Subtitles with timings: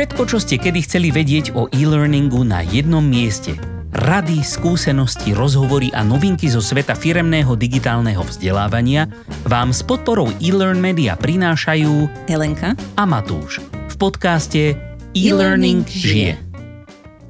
[0.00, 3.52] Všetko, čo ste kedy chceli vedieť o e-learningu na jednom mieste.
[3.92, 9.12] Rady, skúsenosti, rozhovory a novinky zo sveta firemného digitálneho vzdelávania
[9.44, 14.72] vám s podporou e-learn media prinášajú Helenka a Matúš v podcaste
[15.12, 16.40] E-Learning žije.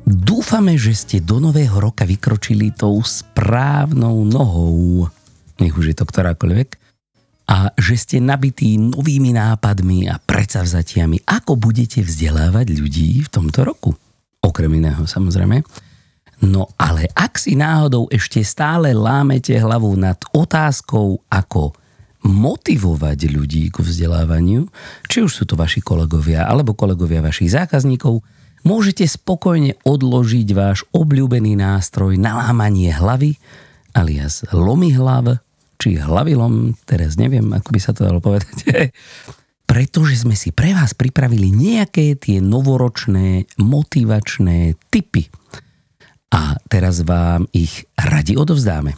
[0.07, 5.11] Dúfame, že ste do nového roka vykročili tou správnou nohou,
[5.59, 6.80] nech už je to ktorákoľvek,
[7.51, 13.91] a že ste nabití novými nápadmi a predsavzatiami, ako budete vzdelávať ľudí v tomto roku.
[14.39, 15.67] Okrem iného samozrejme.
[16.41, 21.75] No ale ak si náhodou ešte stále lámete hlavu nad otázkou, ako
[22.25, 24.71] motivovať ľudí k vzdelávaniu,
[25.11, 28.23] či už sú to vaši kolegovia alebo kolegovia vašich zákazníkov,
[28.63, 33.37] môžete spokojne odložiť váš obľúbený nástroj na lámanie hlavy,
[33.93, 35.41] alias lomy hlav,
[35.81, 38.53] či hlavilom, teraz neviem, ako by sa to dalo povedať,
[39.71, 45.33] pretože sme si pre vás pripravili nejaké tie novoročné motivačné typy.
[46.31, 48.95] A teraz vám ich radi odovzdáme.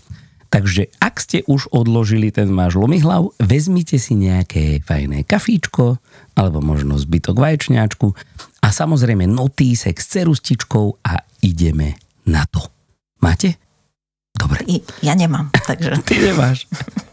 [0.53, 5.97] Takže ak ste už odložili ten váš lomihlav, vezmite si nejaké fajné kafíčko,
[6.37, 8.13] alebo možno zbytok vaječňáčku
[8.61, 11.97] a samozrejme notísek s cerustičkou a ideme
[12.29, 12.69] na to.
[13.25, 13.57] Máte?
[14.67, 15.99] I, ja nemám, takže...
[16.03, 16.67] Ty nemáš.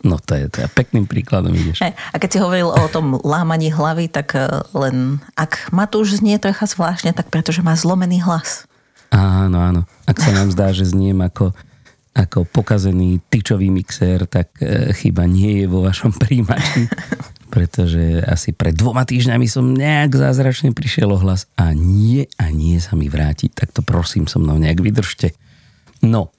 [0.06, 1.84] No to je, to je pekným príkladom ideš.
[1.84, 6.24] A keď si hovoril o tom lámaní hlavy, tak e, len ak ma to už
[6.24, 8.70] znie trocha zvláštne, tak pretože má zlomený hlas.
[9.12, 9.82] Áno, áno.
[10.06, 11.52] Ak sa nám zdá, že zniem ako
[12.20, 16.90] ako pokazený tyčový mixér, tak e, chyba nie je vo vašom príjimači,
[17.54, 22.82] pretože asi pred dvoma týždňami som nejak zázračne prišiel o hlas a nie a nie
[22.82, 25.32] sa mi vrátiť, tak to prosím so mnou nejak vydržte.
[26.04, 26.34] No,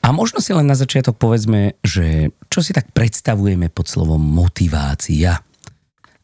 [0.00, 5.44] a možno si len na začiatok povedzme, že čo si tak predstavujeme pod slovom motivácia.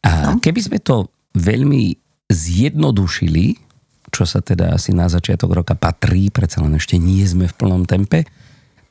[0.01, 0.41] A no.
[0.41, 1.93] keby sme to veľmi
[2.33, 3.61] zjednodušili,
[4.09, 7.85] čo sa teda asi na začiatok roka patrí, predsa len ešte nie sme v plnom
[7.85, 8.25] tempe,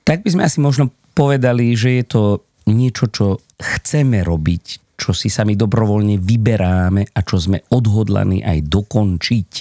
[0.05, 2.23] tak by sme asi možno povedali, že je to
[2.69, 9.51] niečo, čo chceme robiť, čo si sami dobrovoľne vyberáme a čo sme odhodlaní aj dokončiť.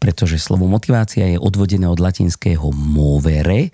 [0.00, 3.70] Pretože slovo motivácia je odvodené od latinského movere,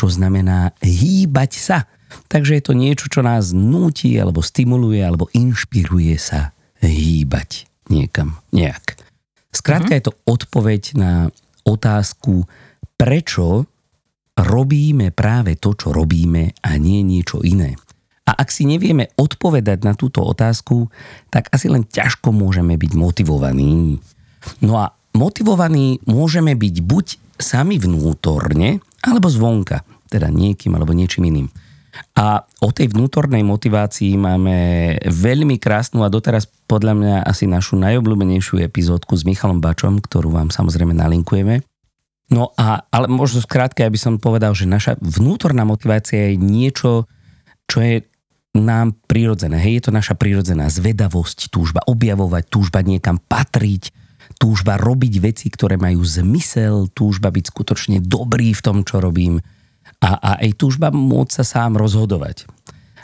[0.00, 1.84] čo znamená hýbať sa.
[2.32, 8.96] Takže je to niečo, čo nás núti, alebo stimuluje, alebo inšpiruje sa hýbať niekam, nejak.
[9.52, 10.00] Skrátka mm-hmm.
[10.00, 11.12] je to odpoveď na
[11.68, 12.48] otázku,
[12.96, 13.68] prečo
[14.40, 17.76] robíme práve to, čo robíme a nie niečo iné.
[18.24, 20.88] A ak si nevieme odpovedať na túto otázku,
[21.28, 23.98] tak asi len ťažko môžeme byť motivovaní.
[24.62, 27.06] No a motivovaní môžeme byť buď
[27.42, 31.48] sami vnútorne, alebo zvonka, teda niekým alebo niečím iným.
[32.14, 34.56] A o tej vnútornej motivácii máme
[35.02, 40.54] veľmi krásnu a doteraz podľa mňa asi našu najobľúbenejšiu epizódku s Michalom Bačom, ktorú vám
[40.54, 41.66] samozrejme nalinkujeme.
[42.30, 47.10] No a, ale možno skrátke, aby som povedal, že naša vnútorná motivácia je niečo,
[47.66, 48.06] čo je
[48.54, 49.58] nám prirodzené.
[49.58, 53.90] Hej, je to naša prirodzená zvedavosť, túžba objavovať, túžba niekam patriť,
[54.40, 59.44] túžba robiť veci, ktoré majú zmysel, túžba byť skutočne dobrý v tom, čo robím
[60.00, 62.48] a, a aj túžba môcť sa sám rozhodovať.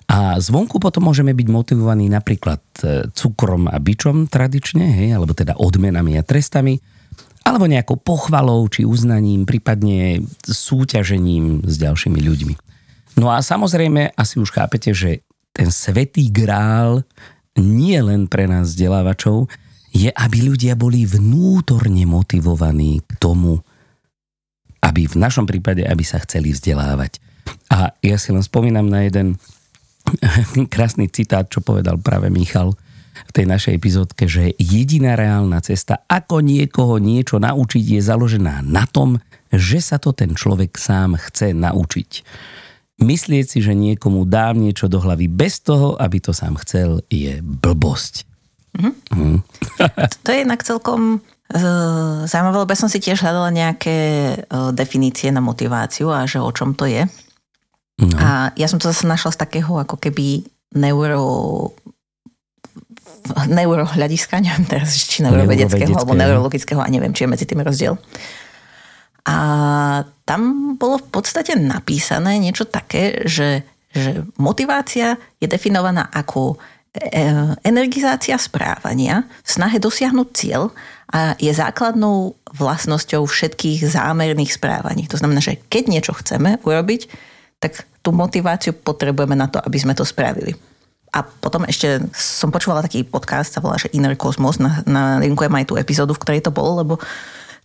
[0.06, 5.58] A zvonku potom môžeme byť motivovaní napríklad e, cukrom a bičom tradične, hej, alebo teda
[5.58, 6.78] odmenami a trestami,
[7.42, 12.54] alebo nejakou pochvalou či uznaním, prípadne súťažením s ďalšími ľuďmi.
[13.18, 17.02] No a samozrejme, asi už chápete, že ten svetý grál
[17.58, 19.50] nie len pre nás vzdelávačov,
[19.96, 23.64] je, aby ľudia boli vnútorne motivovaní k tomu,
[24.84, 27.16] aby v našom prípade, aby sa chceli vzdelávať.
[27.72, 29.40] A ja si len spomínam na jeden
[30.74, 32.76] krásny citát, čo povedal práve Michal,
[33.16, 38.84] v tej našej epizódke, že jediná reálna cesta, ako niekoho niečo naučiť, je založená na
[38.84, 39.16] tom,
[39.48, 42.10] že sa to ten človek sám chce naučiť.
[43.00, 47.40] Myslieť si, že niekomu dám niečo do hlavy bez toho, aby to sám chcel, je
[47.40, 48.35] blbosť.
[48.76, 48.92] Mm-hmm.
[49.16, 49.38] Mm.
[50.24, 53.98] to je inak celkom uh, zaujímavé, lebo som si tiež hľadala nejaké
[54.36, 57.08] uh, definície na motiváciu a že o čom to je.
[57.96, 58.16] No.
[58.20, 60.44] A ja som to zase našla z takého ako keby
[60.76, 61.24] neuro
[63.34, 67.98] neurohľadiska, neviem teraz, či neurovedeckého alebo neurologického a neviem, či je medzi tým rozdiel.
[69.26, 69.36] A
[70.22, 76.56] tam bolo v podstate napísané niečo také, že, že motivácia je definovaná ako e,
[77.62, 80.72] energizácia správania v snahe dosiahnuť cieľ
[81.12, 85.06] a je základnou vlastnosťou všetkých zámerných správaní.
[85.06, 87.08] To znamená, že keď niečo chceme urobiť,
[87.62, 90.56] tak tú motiváciu potrebujeme na to, aby sme to spravili.
[91.14, 95.54] A potom ešte som počúvala taký podcast, sa volá, že Inner Cosmos, na, na linkujem
[95.54, 96.94] aj tú epizódu, v ktorej to bolo, lebo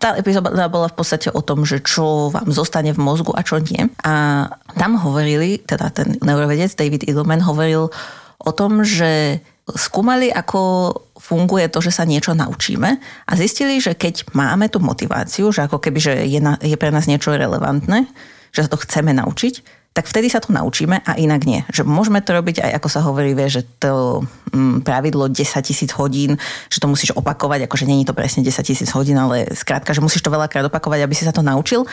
[0.01, 3.61] tá epizóda bola v podstate o tom, že čo vám zostane v mozgu a čo
[3.61, 3.85] nie.
[4.01, 7.93] A tam hovorili, teda ten neurovedec David Eagleman hovoril
[8.41, 10.91] o tom, že skúmali, ako
[11.21, 15.77] funguje to, že sa niečo naučíme a zistili, že keď máme tú motiváciu, že ako
[15.77, 18.09] keby že je, na, je pre nás niečo relevantné,
[18.51, 21.67] že sa to chceme naučiť, tak vtedy sa to naučíme a inak nie.
[21.67, 24.23] Že môžeme to robiť aj, ako sa hovorí, vie, že to
[24.55, 26.39] mm, pravidlo 10 tisíc hodín,
[26.71, 30.23] že to musíš opakovať, akože není to presne 10 tisíc hodín, ale skrátka, že musíš
[30.23, 31.83] to veľakrát opakovať, aby si sa to naučil,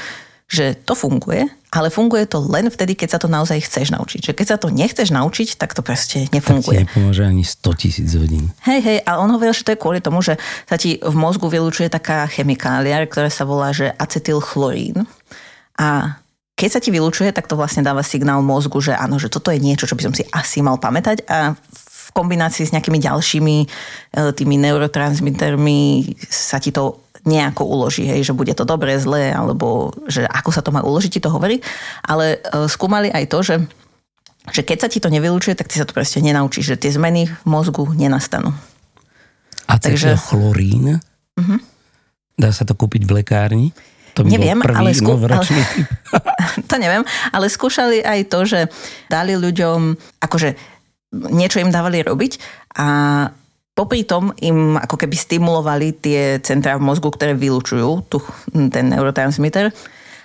[0.48, 4.32] že to funguje, ale funguje to len vtedy, keď sa to naozaj chceš naučiť.
[4.32, 6.82] Že keď sa to nechceš naučiť, tak to proste nefunguje.
[6.82, 8.48] Tak ti nepomôže ani 100 tisíc hodín.
[8.64, 11.52] Hej, hej, a on hovoril, že to je kvôli tomu, že sa ti v mozgu
[11.52, 15.04] vylúčuje taká chemikália, ktorá sa volá, že acetylchlorín.
[15.76, 16.16] A
[16.56, 19.60] keď sa ti vylúčuje, tak to vlastne dáva signál mozgu, že áno, že toto je
[19.60, 21.54] niečo, čo by som si asi mal pamätať a
[22.08, 23.66] v kombinácii s nejakými ďalšími e,
[24.32, 25.80] tými neurotransmitermi
[26.26, 30.64] sa ti to nejako uloží, hej, že bude to dobré, zlé, alebo že ako sa
[30.64, 31.60] to má uložiť, ti to hovorí.
[32.00, 33.56] Ale e, skúmali aj to, že,
[34.48, 37.28] že keď sa ti to nevylúčuje, tak ty sa to proste nenaučíš, že tie zmeny
[37.28, 38.56] v mozgu nenastanú.
[39.68, 40.16] A Takže...
[40.16, 41.04] chlorín?
[41.36, 41.60] Uh-huh.
[42.40, 43.76] Dá sa to kúpiť v lekárni?
[44.16, 45.14] To by neviem, prvý ale, skú...
[45.14, 45.46] ale
[46.70, 48.60] to neviem, ale skúšali aj to, že
[49.06, 50.58] dali ľuďom, akože
[51.14, 52.42] niečo im dávali robiť
[52.74, 52.88] a
[53.78, 58.18] popri tom im ako keby stimulovali tie centrá v mozgu, ktoré vylúčujú tu,
[58.74, 59.70] ten neurotransmitter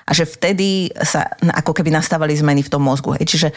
[0.03, 3.15] a že vtedy sa ako keby nastávali zmeny v tom mozgu.
[3.15, 3.25] Hej.
[3.29, 3.47] Čiže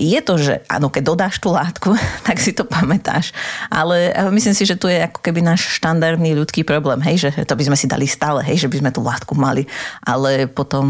[0.00, 1.92] je to, že áno, keď dodáš tú látku,
[2.26, 3.36] tak si to pamätáš.
[3.68, 7.52] Ale myslím si, že tu je ako keby náš štandardný ľudský problém, hej, že to
[7.52, 9.68] by sme si dali stále, hej, že by sme tú látku mali,
[10.00, 10.86] ale potom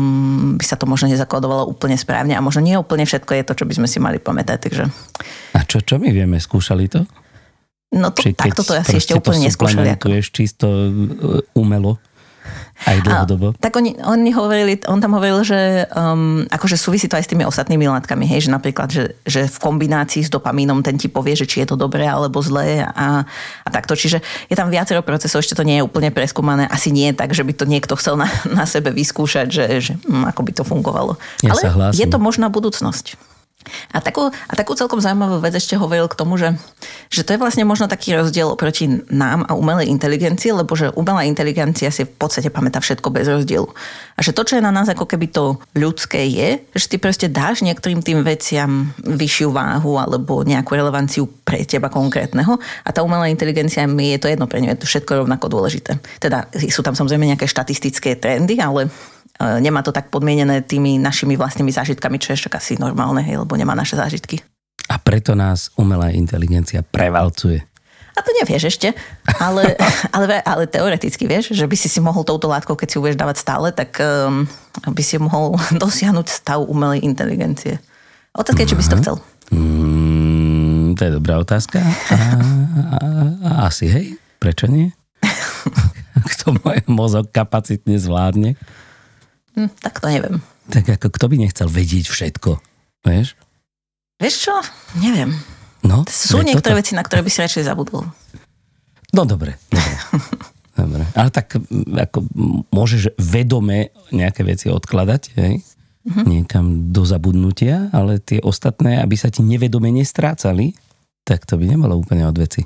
[0.54, 3.64] by sa to možno nezakladovalo úplne správne a možno nie úplne všetko je to, čo
[3.66, 4.58] by sme si mali pamätať.
[4.62, 4.84] Takže...
[5.58, 6.38] A čo, čo my vieme?
[6.38, 7.02] Skúšali to?
[7.90, 9.98] No to, takto to asi ešte úplne neskúšali.
[9.98, 10.14] Ako...
[10.30, 11.98] čisto e, umelo?
[12.80, 13.52] Aj dlhodobo.
[13.52, 17.30] A, tak oni, oni hovorili, on tam hovoril, že um, akože súvisí to aj s
[17.30, 21.36] tými ostatnými látkami, hej, že napríklad, že, že v kombinácii s dopamínom ten ti povie,
[21.36, 23.92] že či je to dobré alebo zlé a, a takto.
[23.92, 26.64] Čiže je tam viacero procesov, ešte to nie je úplne preskúmané.
[26.72, 29.92] Asi nie je tak, že by to niekto chcel na, na sebe vyskúšať, že, že
[30.00, 31.20] hm, ako by to fungovalo.
[31.44, 33.29] Ja Ale je to možná budúcnosť.
[33.92, 36.56] A takú, a takú celkom zaujímavú vec ešte hovoril k tomu, že,
[37.12, 41.28] že to je vlastne možno taký rozdiel oproti nám a umelej inteligencii, lebo že umelá
[41.28, 43.68] inteligencia si v podstate pamätá všetko bez rozdielu.
[44.16, 47.28] A že to, čo je na nás ako keby to ľudské je, že ty proste
[47.28, 53.28] dáš niektorým tým veciam vyššiu váhu alebo nejakú relevanciu pre teba konkrétneho a tá umelá
[53.28, 56.00] inteligencia mi je to jedno pre ňu, je to všetko rovnako dôležité.
[56.16, 58.88] Teda sú tam samozrejme nejaké štatistické trendy, ale
[59.40, 63.56] nemá to tak podmienené tými našimi vlastnými zážitkami, čo je však asi normálne, hej, lebo
[63.56, 64.44] nemá naše zážitky.
[64.90, 67.64] A preto nás umelá inteligencia prevalcuje.
[68.10, 68.92] A to nevieš ešte,
[69.38, 69.78] ale,
[70.16, 73.16] ale, ale teoreticky vieš, že by si si mohol touto látkou, keď si ju budeš
[73.16, 74.44] dávať stále, tak um,
[74.84, 77.80] by si mohol dosiahnuť stav umelej inteligencie.
[78.36, 79.16] Otázka je, či by si to chcel.
[79.50, 81.82] Mm, to je dobrá otázka.
[81.82, 82.16] A,
[82.94, 82.98] a,
[83.42, 84.06] a asi hej,
[84.38, 84.94] prečo nie?
[86.36, 88.54] Kto môj mozog kapacitne zvládne.
[89.58, 90.42] Hm, tak to neviem.
[90.70, 92.60] Tak ako kto by nechcel vedieť všetko,
[93.02, 93.34] vieš?
[94.20, 94.54] Vieš čo?
[95.00, 95.34] Neviem.
[95.80, 96.80] No, Sú niektoré toto.
[96.84, 98.04] veci, na ktoré by si radšej zabudol.
[99.16, 99.92] No dobre, dobre.
[100.80, 101.02] dobre.
[101.16, 101.56] Ale tak
[101.88, 102.18] ako
[102.70, 105.64] môžeš vedome nejaké veci odkladať, hej?
[106.00, 106.24] Mm-hmm.
[106.24, 106.66] niekam
[106.96, 110.72] do zabudnutia, ale tie ostatné, aby sa ti nevedome nestrácali,
[111.28, 112.64] tak to by nebolo úplne od veci.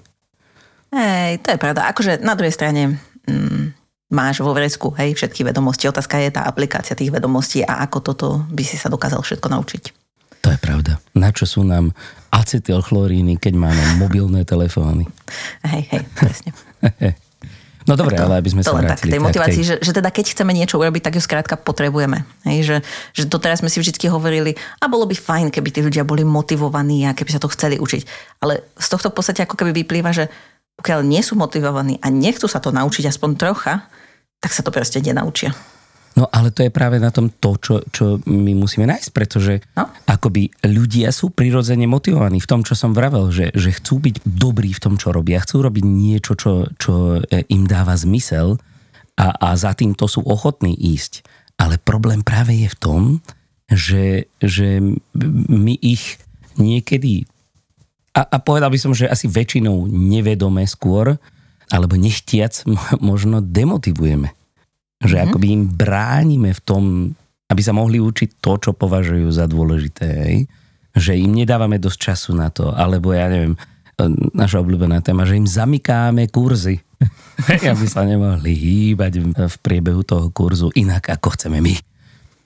[0.95, 1.91] Hej, to je pravda.
[1.91, 2.95] Akože na druhej strane,
[3.27, 3.75] mm,
[4.15, 5.91] máš vo vrecku, hej, všetky vedomosti.
[5.91, 9.83] Otázka je tá aplikácia tých vedomostí a ako toto by si sa dokázal všetko naučiť.
[10.47, 11.03] To je pravda.
[11.19, 11.91] Na čo sú nám
[12.31, 15.11] acetylchloríny, keď máme mobilné telefóny?
[15.67, 16.51] Hej, hej, presne.
[17.85, 19.13] No dobre, ale aby sme to sa vrátili.
[19.13, 19.69] Tak, tej motivácii, tej...
[19.69, 22.25] že, že teda keď chceme niečo urobiť, tak ju skrátka potrebujeme.
[22.49, 22.77] Hej, že,
[23.13, 27.05] že doteraz sme si vždy hovorili, a bolo by fajn, keby tí ľudia boli motivovaní
[27.05, 28.03] a keby sa to chceli učiť.
[28.41, 30.33] Ale z tohto v podstate ako keby vyplýva, že
[30.81, 33.85] pokiaľ nie sú motivovaní a nechcú sa to naučiť aspoň trocha,
[34.45, 35.57] tak sa to proste nenaučia.
[36.15, 39.91] No ale to je práve na tom to, čo, čo my musíme nájsť, pretože no?
[40.07, 44.71] akoby ľudia sú prirodzene motivovaní v tom, čo som vravel, že, že chcú byť dobrí
[44.71, 48.63] v tom, čo robia, chcú robiť niečo, čo, čo e, im dáva zmysel
[49.19, 51.27] a, a za tým to sú ochotní ísť.
[51.59, 53.03] Ale problém práve je v tom,
[53.67, 54.79] že, že
[55.51, 56.23] my ich
[56.55, 57.27] niekedy,
[58.15, 61.19] a, a povedal by som, že asi väčšinou nevedome skôr,
[61.73, 62.65] alebo nechtiac
[63.01, 64.33] možno demotivujeme.
[65.05, 65.31] Že mm-hmm.
[65.31, 66.83] akoby im bránime v tom,
[67.49, 70.07] aby sa mohli učiť to, čo považujú za dôležité.
[70.09, 70.39] Hej?
[70.95, 73.59] že im nedávame dosť času na to, alebo ja neviem,
[74.35, 76.79] naša obľúbená téma, že im zamykáme kurzy,
[77.75, 81.75] aby sa nemohli hýbať v priebehu toho kurzu inak, ako chceme my.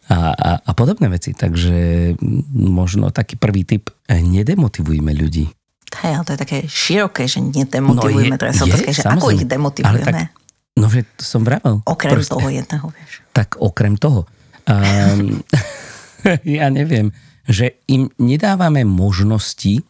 [0.09, 1.37] A, a, a podobné veci.
[1.37, 2.17] Takže
[2.57, 5.53] možno taký prvý typ, nedemotivujme ľudí.
[5.89, 8.37] Hej, ale to je také široké, že nedemotivujeme.
[8.37, 10.05] No je, teraz je, otázka, že ako ich demotivujeme?
[10.05, 10.37] Ale tak,
[10.77, 11.81] no, že to som vravel.
[11.89, 12.33] Okrem proste.
[12.37, 13.13] toho jedného, vieš.
[13.39, 14.27] Tak okrem toho.
[14.67, 15.41] Um,
[16.59, 17.15] ja neviem,
[17.47, 19.87] že im nedávame možnosti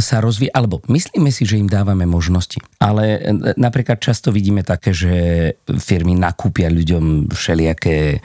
[0.00, 2.56] sa rozvíja, alebo myslíme si, že im dávame možnosti.
[2.80, 5.12] Ale e, napríklad často vidíme také, že
[5.68, 8.24] firmy nakúpia ľuďom všelijaké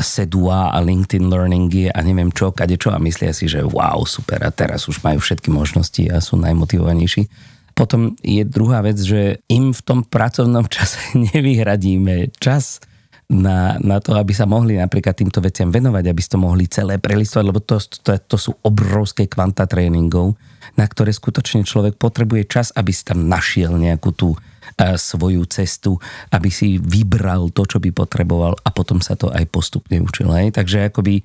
[0.00, 4.42] Sedua a LinkedIn Learningy a neviem čo, kade čo a myslia si, že wow, super
[4.42, 7.28] a teraz už majú všetky možnosti a sú najmotivovanejší.
[7.76, 12.84] Potom je druhá vec, že im v tom pracovnom čase nevyhradíme čas
[13.30, 16.98] na, na to, aby sa mohli napríklad týmto veciam venovať, aby ste to mohli celé
[16.98, 20.34] prelistovať, lebo to, to, to sú obrovské kvanta tréningov,
[20.74, 24.34] na ktoré skutočne človek potrebuje čas, aby si tam našiel nejakú tú
[24.78, 25.96] svoju cestu,
[26.30, 30.30] aby si vybral to, čo by potreboval a potom sa to aj postupne učil.
[30.32, 30.56] Hej?
[30.56, 31.24] Takže akoby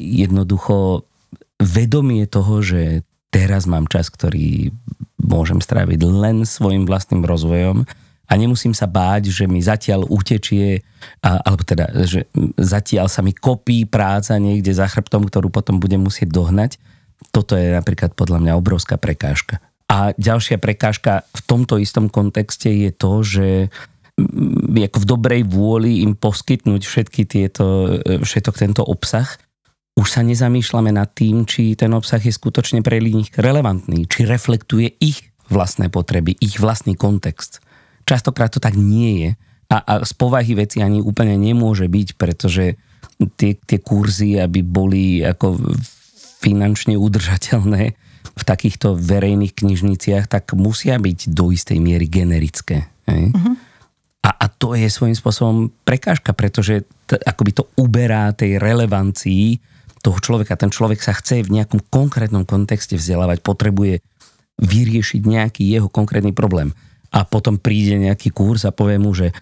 [0.00, 1.06] jednoducho
[1.60, 4.72] vedomie toho, že teraz mám čas, ktorý
[5.20, 7.88] môžem stráviť len svojim vlastným rozvojom,
[8.26, 10.82] a nemusím sa báť, že mi zatiaľ utečie,
[11.22, 12.26] a, alebo teda, že
[12.58, 16.82] zatiaľ sa mi kopí práca niekde za chrbtom, ktorú potom budem musieť dohnať.
[17.30, 19.62] Toto je napríklad podľa mňa obrovská prekážka.
[19.86, 23.46] A ďalšia prekážka v tomto istom kontexte je to, že
[24.76, 29.28] ako v dobrej vôli im poskytnúť všetky tieto, všetok tento obsah,
[29.96, 34.92] už sa nezamýšľame nad tým, či ten obsah je skutočne pre nich relevantný, či reflektuje
[35.00, 37.64] ich vlastné potreby, ich vlastný kontext.
[38.04, 39.30] Častokrát to tak nie je
[39.72, 42.76] a, a z povahy veci ani úplne nemôže byť, pretože
[43.40, 45.58] tie, tie kurzy, aby boli ako
[46.44, 47.96] finančne udržateľné
[48.36, 52.92] v takýchto verejných knižniciach, tak musia byť do istej miery generické.
[53.08, 53.56] Uh-huh.
[54.20, 59.56] A, a to je svojím spôsobom prekážka, pretože t- akoby to uberá tej relevancii
[60.04, 60.60] toho človeka.
[60.60, 64.04] Ten človek sa chce v nejakom konkrétnom kontexte vzdelávať, potrebuje
[64.60, 66.76] vyriešiť nejaký jeho konkrétny problém
[67.12, 69.32] a potom príde nejaký kurz a povie mu, že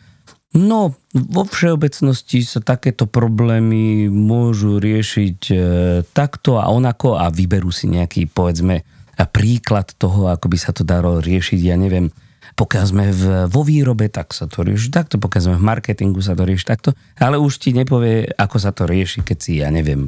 [0.54, 5.56] no, vo všeobecnosti sa takéto problémy môžu riešiť e,
[6.14, 8.86] takto a onako a vyberú si nejaký, povedzme,
[9.30, 12.10] príklad toho, ako by sa to dalo riešiť, ja neviem,
[12.54, 16.38] pokiaľ sme v, vo výrobe, tak sa to rieši takto, pokiaľ sme v marketingu, sa
[16.38, 20.06] to rieši takto, ale už ti nepovie, ako sa to rieši, keď si, ja neviem,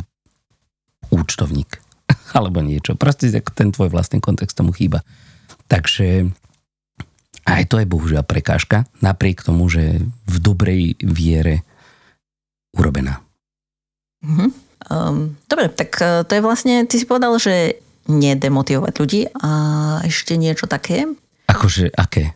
[1.11, 1.83] účtovník
[2.38, 2.95] alebo niečo.
[2.95, 5.03] Proste ten tvoj vlastný kontext tomu chýba.
[5.67, 6.31] Takže
[7.47, 11.62] aj to je bohužiaľ prekážka, napriek tomu, že v dobrej viere
[12.75, 13.23] urobená.
[14.26, 14.50] Mm-hmm.
[14.87, 19.50] Um, dobre, tak uh, to je vlastne, ty si povedal, že nedemotivovať ľudí a
[20.07, 21.07] ešte niečo také?
[21.50, 22.35] Akože aké?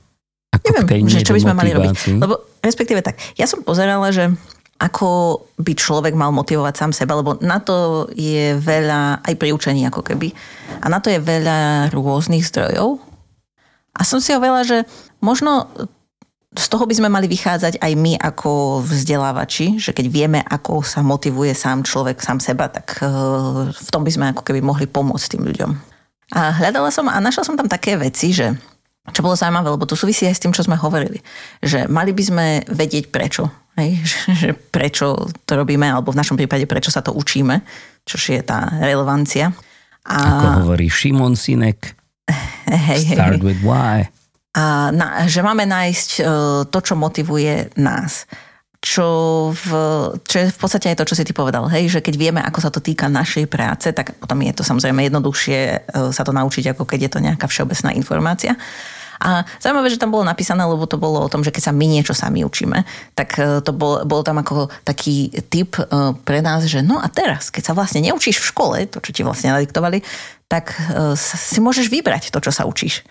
[0.51, 2.19] Ako Neviem, že čo by sme mali robiť.
[2.19, 4.35] Lebo respektíve tak, ja som pozerala, že
[4.81, 9.85] ako by človek mal motivovať sám seba, lebo na to je veľa, aj pri učení
[9.87, 10.33] ako keby,
[10.81, 13.10] a na to je veľa rôznych zdrojov,
[14.01, 14.89] a som si hovorila, že
[15.21, 15.69] možno
[16.51, 21.05] z toho by sme mali vychádzať aj my ako vzdelávači, že keď vieme, ako sa
[21.05, 23.09] motivuje sám človek, sám seba, tak eh,
[23.71, 25.71] v tom by sme ako keby mohli pomôcť tým ľuďom.
[26.31, 28.55] A hľadala som a našla som tam také veci, že
[29.11, 31.19] čo bolo zaujímavé, lebo to súvisí aj s tým, čo sme hovorili.
[31.63, 33.51] Že mali by sme vedieť prečo.
[33.75, 33.99] Hej?
[34.41, 37.63] Že prečo to robíme, alebo v našom prípade prečo sa to učíme,
[38.07, 39.51] čo je tá relevancia.
[40.07, 40.17] A...
[40.17, 42.00] Ako hovorí Šimon Sinek,
[42.91, 43.45] Hej, Start hej.
[43.45, 44.09] with why.
[44.51, 46.27] A na, že máme nájsť uh,
[46.67, 48.27] to, čo motivuje nás.
[48.81, 49.07] Čo,
[49.53, 49.69] v,
[50.25, 52.65] čo je v podstate aj to, čo si ty povedal, hej, že keď vieme, ako
[52.65, 55.59] sa to týka našej práce, tak potom je to samozrejme jednoduchšie
[55.93, 58.57] uh, sa to naučiť, ako keď je to nejaká všeobecná informácia.
[59.21, 61.85] A zaujímavé, že tam bolo napísané, lebo to bolo o tom, že keď sa my
[61.85, 65.77] niečo sami učíme, tak e, to bol, bol tam ako taký tip
[66.25, 69.21] pre nás, že no a teraz, keď sa vlastne neučíš v škole, to, čo ti
[69.21, 70.01] vlastne nadiktovali,
[70.49, 73.05] tak e, si môžeš vybrať to, čo sa učíš.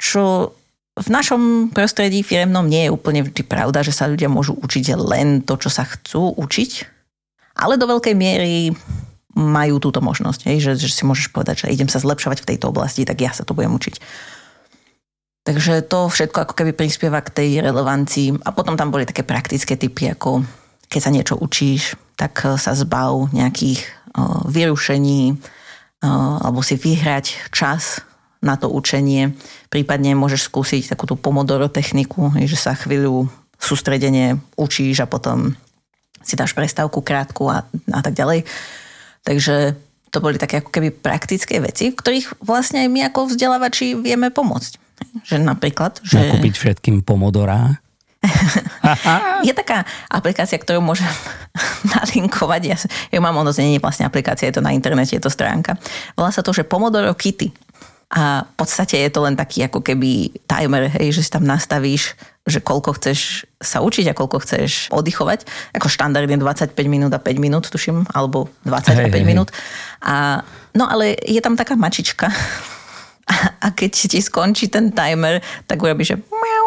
[0.00, 0.56] Čo
[0.94, 5.42] v našom prostredí firemnom nie je úplne vždy pravda, že sa ľudia môžu učiť len
[5.42, 6.70] to, čo sa chcú učiť,
[7.58, 8.74] ale do veľkej miery
[9.34, 13.02] majú túto možnosť, že, že si môžeš povedať, že idem sa zlepšovať v tejto oblasti,
[13.02, 13.98] tak ja sa to budem učiť.
[15.44, 18.40] Takže to všetko ako keby prispieva k tej relevancii.
[18.44, 20.40] A potom tam boli také praktické typy, ako
[20.88, 23.84] keď sa niečo učíš, tak sa zbav nejakých
[24.48, 25.36] vyrušení,
[26.40, 28.00] alebo si vyhrať čas
[28.40, 29.36] na to učenie.
[29.68, 33.28] Prípadne môžeš skúsiť takú tú pomodoro techniku, že sa chvíľu
[33.60, 35.56] sústredenie učíš a potom
[36.24, 38.48] si dáš prestávku krátku a, a tak ďalej.
[39.28, 39.76] Takže
[40.08, 44.32] to boli také ako keby praktické veci, v ktorých vlastne aj my ako vzdelávači vieme
[44.32, 44.83] pomôcť.
[45.24, 46.00] Že napríklad...
[46.02, 46.30] Že...
[46.30, 47.84] Nakúpiť všetkým pomodorá?
[49.46, 51.08] je taká aplikácia, ktorú môžem
[51.94, 52.62] nalinkovať.
[52.64, 52.76] Ja,
[53.12, 55.76] ja mám ono, nie je vlastne aplikácia, je to na internete, je to stránka.
[56.16, 57.52] Volá sa to, že Pomodoro Kitty.
[58.14, 62.14] A v podstate je to len taký ako keby timer, hej, že si tam nastavíš,
[62.46, 65.48] že koľko chceš sa učiť a koľko chceš oddychovať.
[65.74, 69.50] Ako štandardne 25 minút a 5 minút, tuším, alebo 20 hej, a 5 hej, minút.
[70.04, 70.46] A,
[70.78, 72.30] no ale je tam taká mačička.
[73.30, 76.66] A, keď ti skončí ten timer, tak urobíš, že miau.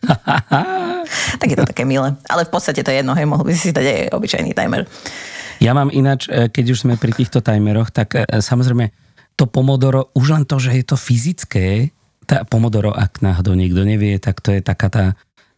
[1.40, 2.14] tak je to také milé.
[2.30, 4.86] Ale v podstate to je jedno, hej, mohol by si dať aj obyčajný timer.
[5.60, 8.94] Ja mám ináč, e, keď už sme pri týchto timeroch, tak e, samozrejme
[9.36, 11.92] to Pomodoro, už len to, že je to fyzické,
[12.24, 15.04] tá Pomodoro, ak náhodou niekto nevie, tak to je taká tá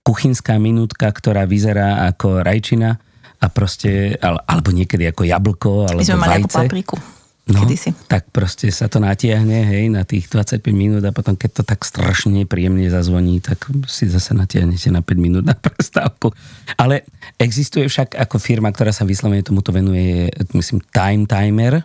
[0.02, 2.98] kuchynská minútka, ktorá vyzerá ako rajčina
[3.42, 6.46] a proste, alebo niekedy ako jablko, alebo My sme mali vajce.
[6.46, 6.96] ako papriku.
[7.42, 7.90] No, kedysi.
[8.06, 11.82] tak proste sa to natiahne, hej, na tých 25 minút a potom, keď to tak
[11.82, 16.30] strašne príjemne zazvoní, tak si zase natiahnete na 5 minút na prestávku.
[16.78, 17.02] Ale
[17.42, 21.82] existuje však ako firma, ktorá sa vyslovene tomuto venuje, myslím, Time Timer,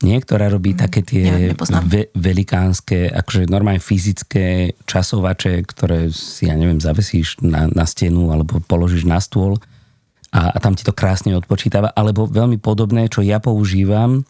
[0.00, 1.52] nie, ktorá robí mm, také tie
[1.84, 8.64] ve, velikánske, akože normálne fyzické časovače, ktoré si, ja neviem, zavesíš na, na stenu alebo
[8.64, 9.60] položíš na stôl
[10.32, 11.92] a, a tam ti to krásne odpočítava.
[11.92, 14.24] Alebo veľmi podobné, čo ja používam,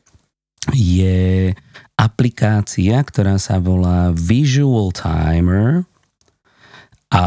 [0.68, 1.56] je
[1.96, 5.84] aplikácia, ktorá sa volá Visual Timer.
[7.10, 7.24] A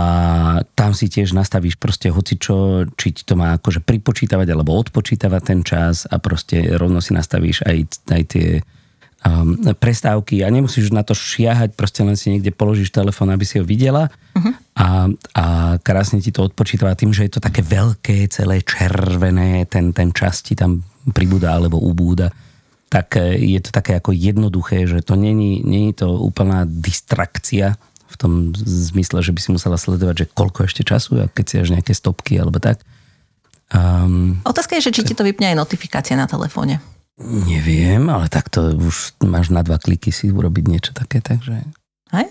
[0.80, 5.42] tam si tiež nastavíš proste hoci čo, či ti to má akože pripočítavať alebo odpočítavať
[5.44, 7.78] ten čas a proste rovno si nastavíš aj,
[8.16, 8.48] aj tie
[9.28, 10.40] um, prestávky.
[10.40, 14.08] A nemusíš na to šiahať, proste len si niekde položíš telefón, aby si ho videla.
[14.34, 14.56] Uh-huh.
[14.80, 15.46] a, a
[15.84, 20.40] krásne ti to odpočítava tým, že je to také veľké, celé červené, ten, ten čas
[20.42, 20.80] ti tam
[21.12, 22.32] pribúda alebo ubúda
[22.94, 27.82] tak eh, je to také ako jednoduché, že to není, není to úplná distrakcia,
[28.14, 31.56] v tom zmysle, že by si musela sledovať, že koľko ešte času, a keď si
[31.58, 32.86] až nejaké stopky alebo tak.
[33.74, 36.78] Um, Otázka je, že či ti to vypne aj notifikácie na telefóne.
[37.26, 41.66] Neviem, ale takto už máš na dva kliky si urobiť niečo také, takže...
[42.14, 42.28] Aj?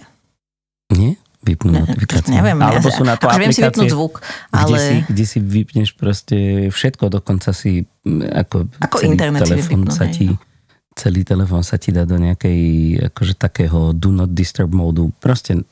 [0.95, 1.19] Nie?
[1.43, 2.31] Vypnú ne, notifikácie.
[2.31, 4.23] Neviem, Alebo ja, sú na to akože viem si vypnúť zvuk,
[4.55, 4.71] ale...
[4.71, 6.39] Kde si, kde si vypneš proste
[6.71, 10.31] všetko, dokonca si ako, ako internet telefón sa ti...
[10.31, 10.52] No
[10.97, 12.61] celý telefón sa ti dá do nejakej
[13.13, 15.11] akože takého do not disturb módu.
[15.19, 15.65] Proste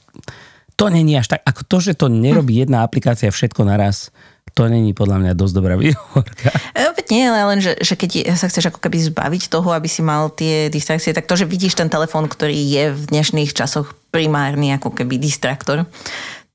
[0.81, 4.09] to není až tak, ako to, že to nerobí jedna aplikácia všetko naraz,
[4.57, 6.51] to není podľa mňa dosť dobrá výhovorka.
[6.73, 10.01] E, veď nie, len že, že keď sa chceš ako keby zbaviť toho, aby si
[10.01, 14.75] mal tie distrakcie, tak to, že vidíš ten telefón, ktorý je v dnešných časoch primárny
[14.75, 15.87] ako keby distraktor,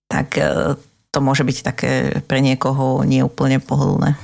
[0.09, 0.75] tak e,
[1.13, 1.91] to môže byť také
[2.27, 4.19] pre niekoho neúplne pohodlné.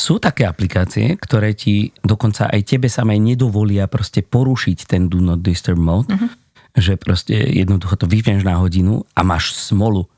[0.00, 5.44] Sú také aplikácie, ktoré ti dokonca aj tebe samej nedovolia proste porušiť ten do not
[5.44, 6.32] disturb mode, uh-huh.
[6.72, 10.08] že proste jednoducho to vypneš na hodinu a máš smolu.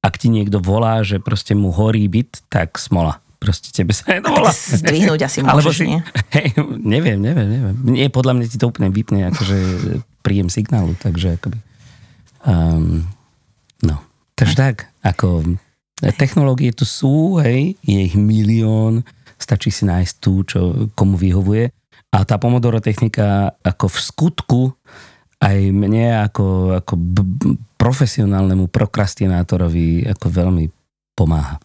[0.00, 3.20] Ak ti niekto volá, že proste mu horí byt, tak smola.
[3.36, 4.48] Proste tebe sa nedovolá.
[4.56, 6.00] Zdvihnúť asi môžeš, Alebo si, nie?
[6.32, 7.76] Hej, neviem, neviem, neviem.
[7.92, 9.58] Nie, podľa mňa ti to úplne vypne akože
[10.24, 11.60] príjem signálu, takže akoby...
[12.48, 13.04] Um,
[13.84, 14.00] no,
[14.32, 15.58] takže tak, ako
[16.16, 19.04] technológie tu sú, hej, je ich milión,
[19.36, 20.60] stačí si nájsť tú, čo
[20.96, 21.68] komu vyhovuje.
[22.12, 24.60] A tá Pomodoro technika ako v skutku
[25.36, 30.64] aj mne ako, ako b- profesionálnemu prokrastinátorovi ako veľmi
[31.12, 31.60] pomáha.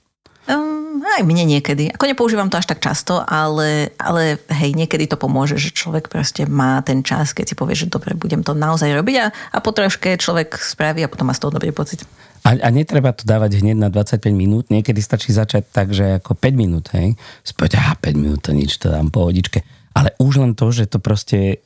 [0.51, 1.87] Um, aj mne niekedy.
[1.95, 6.43] Ako nepoužívam to až tak často, ale, ale hej, niekedy to pomôže, že človek proste
[6.43, 9.71] má ten čas, keď si povie, že dobre, budem to naozaj robiť a, a po
[9.71, 12.03] troške človek spraví a potom má z toho dobrý pocit.
[12.41, 16.33] A, a netreba to dávať hneď na 25 minút, niekedy stačí začať tak, že ako
[16.33, 17.13] 5 minút, hej.
[17.45, 19.61] Spoď, aha, 5 minút, to nič, to dám pohodičke.
[19.93, 21.61] Ale už len to, že to proste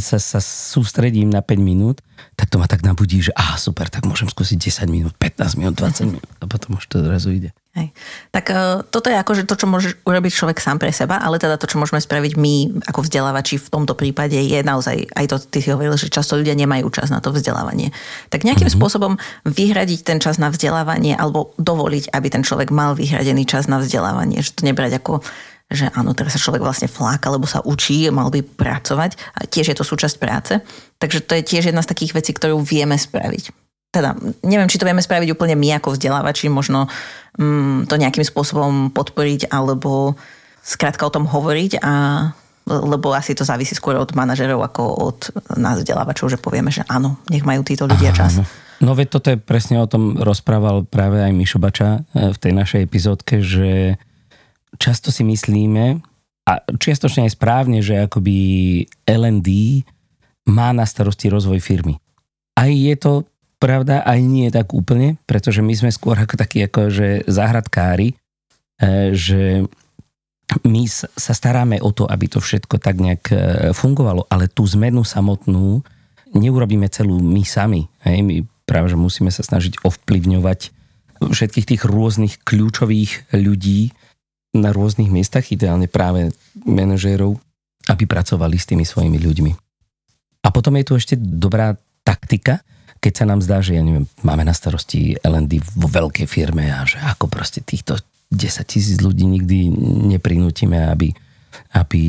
[0.00, 2.00] sa, sa sústredím na 5 minút,
[2.32, 5.76] tak to ma tak nabudí, že aha, super, tak môžem skúsiť 10 minút, 15 minút,
[5.76, 7.50] 20 minút a potom už to zrazu ide.
[7.76, 7.92] Hej.
[8.32, 11.60] Tak uh, toto je akože to, čo môže urobiť človek sám pre seba, ale teda
[11.60, 15.60] to, čo môžeme spraviť my ako vzdelávači v tomto prípade je naozaj, aj to ty
[15.60, 17.92] si hovoril, že často ľudia nemajú čas na to vzdelávanie.
[18.32, 18.80] Tak nejakým mm-hmm.
[18.80, 23.76] spôsobom vyhradiť ten čas na vzdelávanie alebo dovoliť, aby ten človek mal vyhradený čas na
[23.76, 25.20] vzdelávanie, že to nebrať ako
[25.66, 29.74] že áno, teraz sa človek vlastne fláka, lebo sa učí, mal by pracovať a tiež
[29.74, 30.54] je to súčasť práce.
[31.02, 34.12] Takže to je tiež jedna z takých vecí, ktorú vieme spraviť teda
[34.44, 36.84] neviem, či to vieme spraviť úplne my ako vzdelávači, možno
[37.40, 40.20] mm, to nejakým spôsobom podporiť alebo
[40.60, 41.92] skrátka o tom hovoriť a
[42.66, 45.18] lebo asi to závisí skôr od manažerov ako od
[45.54, 48.42] nás vzdelávačov, že povieme, že áno, nech majú títo ľudia čas.
[48.82, 52.52] No veď toto je presne o tom rozprával práve aj Mišo Bača e, v tej
[52.52, 53.96] našej epizódke, že
[54.78, 56.02] často si myslíme,
[56.46, 58.38] a čiastočne aj správne, že akoby
[59.02, 59.48] L&D
[60.46, 61.98] má na starosti rozvoj firmy.
[62.54, 63.26] Aj je to
[63.58, 68.14] pravda, aj nie tak úplne, pretože my sme skôr ako takí ako, že záhradkári,
[68.78, 69.66] e, že
[70.62, 73.36] my sa staráme o to, aby to všetko tak nejak e,
[73.74, 75.82] fungovalo, ale tú zmenu samotnú
[76.30, 77.90] neurobíme celú my sami.
[78.06, 78.22] Hej?
[78.22, 80.70] My práve, že musíme sa snažiť ovplyvňovať
[81.26, 83.90] všetkých tých rôznych kľúčových ľudí
[84.56, 86.32] na rôznych miestach, ideálne práve
[86.64, 87.36] manažérov,
[87.86, 89.52] aby pracovali s tými svojimi ľuďmi.
[90.46, 91.74] A potom je tu ešte dobrá
[92.06, 92.62] taktika,
[93.02, 96.82] keď sa nám zdá, že ja neviem, máme na starosti L&D vo veľkej firme a
[96.86, 97.98] že ako proste týchto
[98.32, 99.70] 10 tisíc ľudí nikdy
[100.10, 101.14] neprinútime, aby,
[101.78, 102.02] aby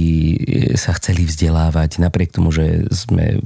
[0.74, 3.42] sa chceli vzdelávať, napriek tomu, že sme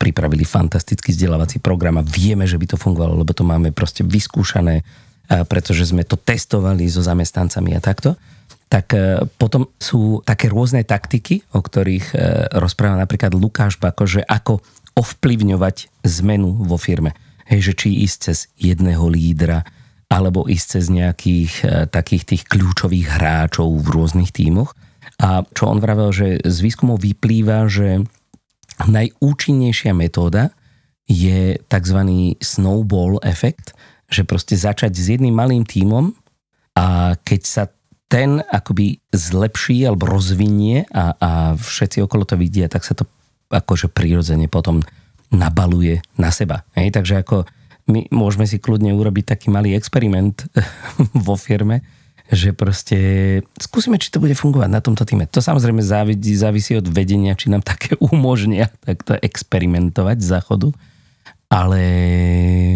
[0.00, 4.80] pripravili fantastický vzdelávací program a vieme, že by to fungovalo, lebo to máme proste vyskúšané,
[5.28, 8.16] pretože sme to testovali so zamestnancami a takto
[8.68, 12.16] tak e, potom sú také rôzne taktiky, o ktorých e,
[12.58, 17.14] rozpráva napríklad Lukáš Bako, že ako ovplyvňovať zmenu vo firme.
[17.44, 19.66] Hej, že či ísť cez jedného lídra,
[20.08, 24.72] alebo ísť cez nejakých e, takých tých kľúčových hráčov v rôznych tímoch.
[25.20, 28.02] A čo on vravel, že z výskumov vyplýva, že
[28.82, 30.50] najúčinnejšia metóda
[31.06, 32.00] je tzv.
[32.40, 33.76] snowball efekt,
[34.08, 36.16] že proste začať s jedným malým tímom
[36.74, 37.64] a keď sa
[38.08, 43.08] ten akoby zlepší alebo rozvinie a, a všetci okolo to vidia, tak sa to
[43.50, 44.84] akože prirodzene potom
[45.32, 46.62] nabaluje na seba.
[46.78, 46.94] Hej?
[46.94, 47.48] Takže ako
[47.90, 50.46] my môžeme si kľudne urobiť taký malý experiment
[51.26, 51.84] vo firme,
[52.32, 52.98] že proste
[53.60, 55.28] skúsime, či to bude fungovať na tomto týme.
[55.28, 60.68] To samozrejme závisí, závisí od vedenia, či nám také umožnia takto experimentovať z záchodu.
[61.52, 61.78] Ale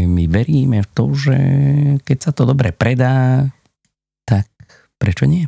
[0.07, 1.37] my veríme v to, že
[2.05, 3.49] keď sa to dobre predá,
[4.99, 5.47] prečo nie?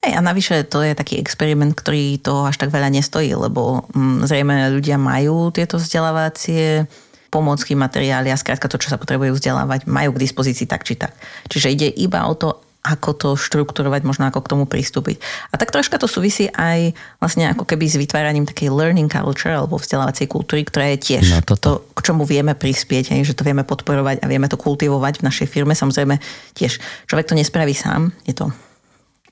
[0.00, 4.24] Hej, a navyše to je taký experiment, ktorý to až tak veľa nestojí, lebo mm,
[4.24, 6.88] zrejme ľudia majú tieto vzdelávacie
[7.28, 11.14] pomocky, materiály a skrátka to, čo sa potrebujú vzdelávať, majú k dispozícii tak či tak.
[11.46, 15.20] Čiže ide iba o to, ako to štrukturovať, možno ako k tomu pristúpiť.
[15.52, 19.76] A tak troška to súvisí aj vlastne ako keby s vytváraním takej learning culture alebo
[19.76, 23.68] vzdelávacej kultúry, ktorá je tiež no, to, k čomu vieme prispieť, hej, že to vieme
[23.68, 25.76] podporovať a vieme to kultivovať v našej firme.
[25.76, 26.16] Samozrejme
[26.56, 28.48] tiež človek to nespraví sám, je to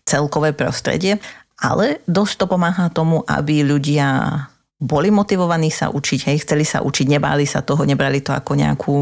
[0.09, 1.21] celkové prostredie,
[1.61, 4.41] ale dosť to pomáha tomu, aby ľudia
[4.79, 8.97] boli motivovaní sa učiť, hej, chceli sa učiť, nebáli sa toho, nebrali to ako nejakú,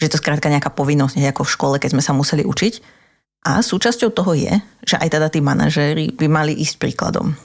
[0.00, 2.74] že to skrátka nejaká povinnosť, ako v škole, keď sme sa museli učiť.
[3.44, 4.50] A súčasťou toho je,
[4.82, 7.36] že aj teda tí manažéri by mali ísť príkladom.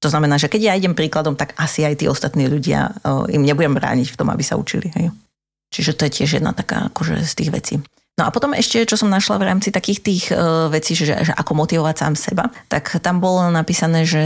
[0.00, 2.92] To znamená, že keď ja idem príkladom, tak asi aj tí ostatní ľudia,
[3.28, 4.92] im nebudem brániť v tom, aby sa učili.
[4.96, 5.12] Hej.
[5.72, 7.74] Čiže to je tiež jedna taká akože z tých vecí.
[8.18, 11.32] No a potom ešte, čo som našla v rámci takých tých uh, vecí, že, že
[11.32, 14.20] ako motivovať sám seba, tak tam bolo napísané, že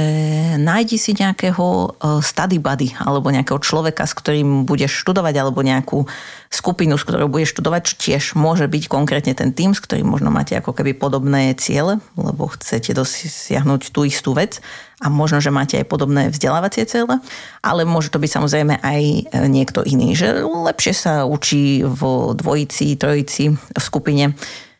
[0.58, 6.10] nájdi si nejakého uh, study buddy alebo nejakého človeka, s ktorým budeš študovať alebo nejakú
[6.50, 10.34] skupinu, s ktorou budeš študovať, čo tiež môže byť konkrétne ten tým, s ktorým možno
[10.34, 14.58] máte ako keby podobné ciele, lebo chcete dosiahnuť tú istú vec
[15.04, 17.20] a možno, že máte aj podobné vzdelávacie cieľe,
[17.60, 22.00] ale môže to byť samozrejme aj e, niekto iný, že lepšie sa učí v
[22.32, 24.32] dvojici, trojici, v skupine,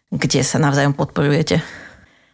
[0.09, 1.61] kde sa navzájom podporujete.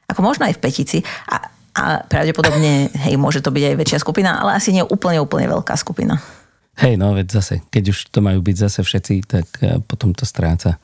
[0.07, 4.39] Ako možno aj v petici a, a pravdepodobne, hej, môže to byť aj väčšia skupina,
[4.39, 6.23] ale asi nie úplne, úplne veľká skupina.
[6.79, 10.23] Hej, no veď zase, keď už to majú byť zase všetci, tak e, potom to
[10.23, 10.79] stráca.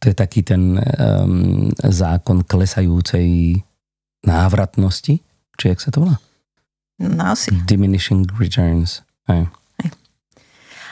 [0.00, 3.60] To je taký ten um, zákon klesajúcej
[4.24, 5.20] návratnosti,
[5.60, 6.16] či jak sa to volá?
[7.00, 7.48] No asi.
[7.64, 9.00] Diminishing returns.
[9.24, 9.48] Aj.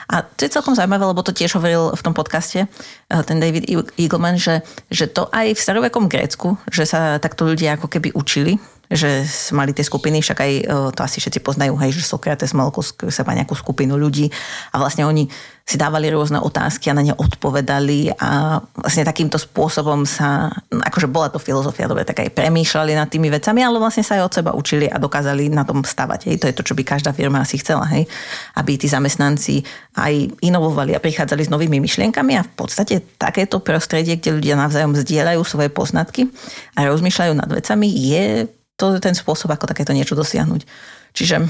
[0.09, 3.69] A to je celkom zaujímavé, lebo to tiež hovoril v tom podcaste eh, ten David
[3.93, 8.57] Eagleman, že, že to aj v starovekom Grécku, že sa takto ľudia ako keby učili,
[8.89, 9.21] že
[9.53, 10.63] mali tie skupiny, však aj e,
[10.97, 12.73] to asi všetci poznajú, hej, že Sokrates mal
[13.13, 14.33] seba nejakú skupinu ľudí
[14.73, 15.29] a vlastne oni
[15.69, 21.29] si dávali rôzne otázky a na ne odpovedali a vlastne takýmto spôsobom sa, akože bola
[21.29, 24.51] to filozofia, dobre, tak aj premýšľali nad tými vecami, ale vlastne sa aj od seba
[24.57, 26.33] učili a dokázali na tom stavať.
[26.33, 26.41] Hej.
[26.41, 28.09] To je to, čo by každá firma asi chcela, hej.
[28.57, 29.61] aby tí zamestnanci
[29.93, 34.97] aj inovovali a prichádzali s novými myšlienkami a v podstate takéto prostredie, kde ľudia navzájom
[34.97, 36.33] zdieľajú svoje poznatky
[36.81, 38.49] a rozmýšľajú nad vecami, je
[38.79, 40.63] to je ten spôsob, ako takéto niečo dosiahnuť.
[41.11, 41.43] Čiže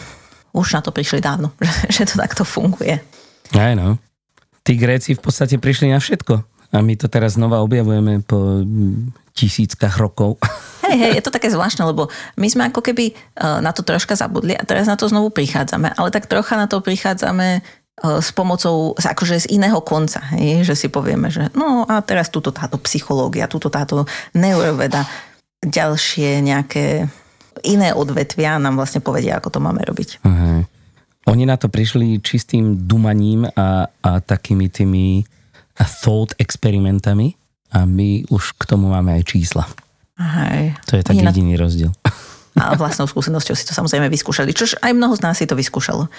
[0.57, 1.53] už na to prišli dávno,
[1.93, 2.97] že to takto funguje.
[3.53, 4.01] Aj no.
[4.65, 6.41] Tí Gréci v podstate prišli na všetko.
[6.69, 8.61] A my to teraz znova objavujeme po
[9.33, 10.37] tisíckach rokov.
[10.89, 14.17] Hej, hej, je to také zvláštne, lebo my sme ako keby e, na to troška
[14.17, 15.93] zabudli a teraz na to znovu prichádzame.
[15.93, 17.61] Ale tak trocha na to prichádzame e,
[18.01, 22.49] s pomocou, akože z iného konca, hej, že si povieme, že no a teraz túto
[22.49, 25.05] táto psychológia, túto táto neuroveda,
[25.63, 27.07] ďalšie nejaké
[27.67, 30.23] iné odvetvia nám vlastne povedia, ako to máme robiť.
[30.23, 30.63] Uh-huh.
[31.27, 35.27] Oni na to prišli čistým dumaním a, a takými tými
[35.75, 37.35] thought experimentami
[37.75, 39.67] a my už k tomu máme aj čísla.
[40.19, 40.75] Hej.
[40.89, 41.61] To je tak jediný na...
[41.63, 41.91] rozdiel.
[42.59, 44.51] A vlastnou skúsenosťou si to samozrejme vyskúšali.
[44.51, 46.11] Čož aj mnoho z nás si to vyskúšalo.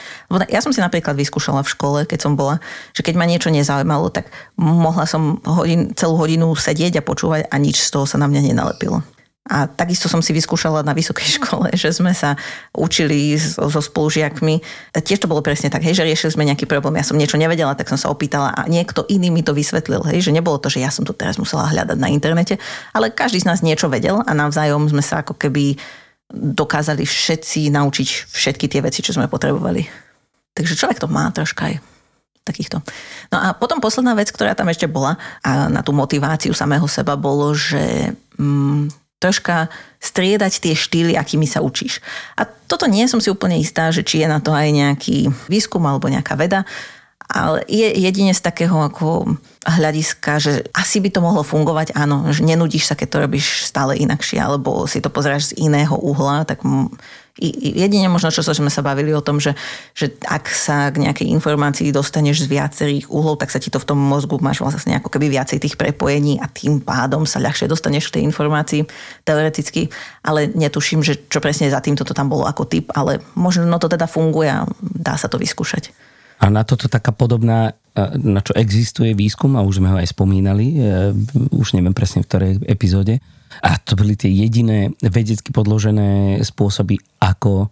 [0.48, 2.64] Ja som si napríklad vyskúšala v škole, keď som bola,
[2.96, 7.54] že keď ma niečo nezaujímalo, tak mohla som hodin, celú hodinu sedieť a počúvať a
[7.60, 9.04] nič z toho sa na mňa nenalepilo.
[9.50, 12.38] A takisto som si vyskúšala na vysokej škole, že sme sa
[12.70, 14.62] učili so, so spolužiakmi.
[14.94, 16.94] Tiež to bolo presne tak, hej, že riešili sme nejaký problém.
[17.02, 20.06] Ja som niečo nevedela, tak som sa opýtala a niekto iný mi to vysvetlil.
[20.06, 22.62] Hej, že nebolo to, že ja som to teraz musela hľadať na internete,
[22.94, 25.74] ale každý z nás niečo vedel a navzájom sme sa ako keby
[26.30, 29.82] dokázali všetci naučiť všetky tie veci, čo sme potrebovali.
[30.54, 31.74] Takže človek to má troška aj
[32.46, 32.82] takýchto.
[33.30, 37.14] No a potom posledná vec, ktorá tam ešte bola a na tú motiváciu samého seba
[37.14, 39.68] bolo, že mm, troška
[40.00, 42.00] striedať tie štýly, akými sa učíš.
[42.40, 45.84] A toto nie som si úplne istá, že či je na to aj nejaký výskum
[45.84, 46.64] alebo nejaká veda,
[47.30, 52.42] ale je jedine z takého ako hľadiska, že asi by to mohlo fungovať, áno, že
[52.42, 56.66] nenudíš sa, keď to robíš stále inakšie, alebo si to pozráš z iného uhla, tak
[57.40, 59.56] jedine možno, čo sme sa bavili o tom, že,
[59.96, 63.88] že ak sa k nejakej informácii dostaneš z viacerých uhlov, tak sa ti to v
[63.88, 68.12] tom mozgu máš vlastne ako keby viacej tých prepojení a tým pádom sa ľahšie dostaneš
[68.12, 68.84] k tej informácii
[69.24, 69.88] teoreticky,
[70.20, 73.88] ale netuším, že čo presne za týmto to tam bolo ako typ, ale možno to
[73.88, 75.90] teda funguje a dá sa to vyskúšať.
[76.40, 77.76] A na toto taká podobná,
[78.16, 81.12] na čo existuje výskum, a už sme ho aj spomínali, e,
[81.52, 83.20] už neviem presne v ktorej epizóde,
[83.58, 87.68] a to boli tie jediné vedecky podložené spôsoby, ako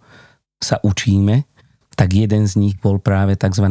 [0.59, 1.47] sa učíme,
[1.95, 3.67] tak jeden z nich bol práve tzv.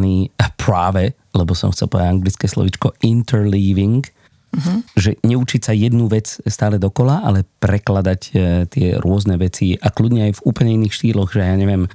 [0.56, 4.84] práve, lebo som chcel povedať anglické slovičko interleaving, uh-huh.
[4.96, 8.30] že neučiť sa jednu vec stále dokola, ale prekladať e,
[8.68, 11.88] tie rôzne veci a kľudne aj v úplne iných štýloch, že ja neviem,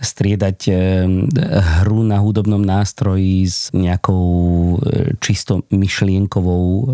[0.00, 0.76] striedať eh,
[1.80, 4.26] hru na hudobnom nástroji s nejakou
[4.80, 6.84] eh, čisto myšlienkovou eh,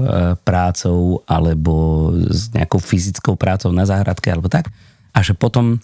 [0.47, 4.71] prácou alebo s nejakou fyzickou prácou na záhradke alebo tak.
[5.13, 5.83] A že potom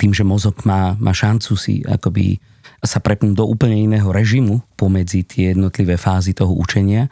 [0.00, 2.42] tým, že mozog má, má šancu si akoby
[2.82, 7.08] sa prepnúť do úplne iného režimu pomedzi tie jednotlivé fázy toho učenia,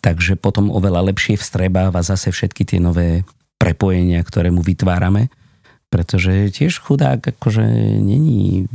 [0.00, 3.24] takže potom oveľa lepšie vstrebáva zase všetky tie nové
[3.60, 5.32] prepojenia, ktoré mu vytvárame
[5.94, 7.62] pretože tiež chudák akože
[8.02, 8.66] není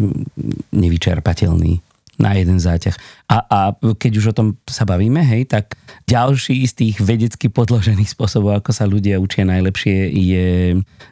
[0.71, 1.83] nevyčerpateľný
[2.15, 2.95] na jeden záťah.
[3.27, 5.75] A, a keď už o tom sa bavíme, hej, tak
[6.07, 10.47] ďalší z tých vedecky podložených spôsobov, ako sa ľudia učia najlepšie, je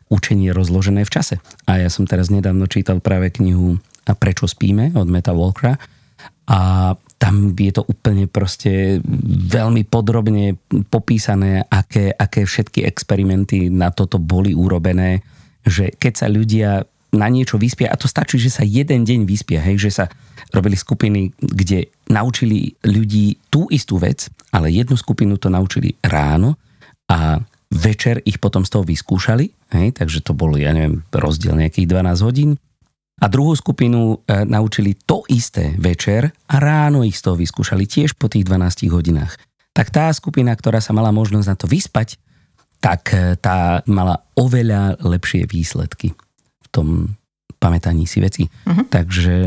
[0.07, 1.43] učenie rozložené v čase.
[1.67, 5.75] A ja som teraz nedávno čítal práve knihu A prečo spíme od Meta Walkera
[6.47, 6.59] a
[7.19, 9.03] tam je to úplne proste
[9.51, 10.55] veľmi podrobne
[10.87, 15.19] popísané, aké, aké všetky experimenty na toto boli urobené
[15.67, 19.63] že keď sa ľudia na niečo vyspia, a to stačí, že sa jeden deň vyspia,
[19.63, 20.05] hej, že sa
[20.51, 26.55] robili skupiny, kde naučili ľudí tú istú vec, ale jednu skupinu to naučili ráno
[27.07, 27.39] a
[27.71, 32.27] večer ich potom z toho vyskúšali, hej, takže to bol, ja neviem, rozdiel nejakých 12
[32.27, 32.51] hodín.
[33.17, 38.13] A druhú skupinu e, naučili to isté večer a ráno ich z toho vyskúšali tiež
[38.13, 39.41] po tých 12 hodinách.
[39.73, 42.21] Tak tá skupina, ktorá sa mala možnosť na to vyspať,
[42.79, 46.87] tak eh, tá mala oveľa lepšie výsledky v tom
[47.57, 48.43] pamätaní si veci.
[48.45, 48.85] Uh-huh.
[48.85, 49.37] Takže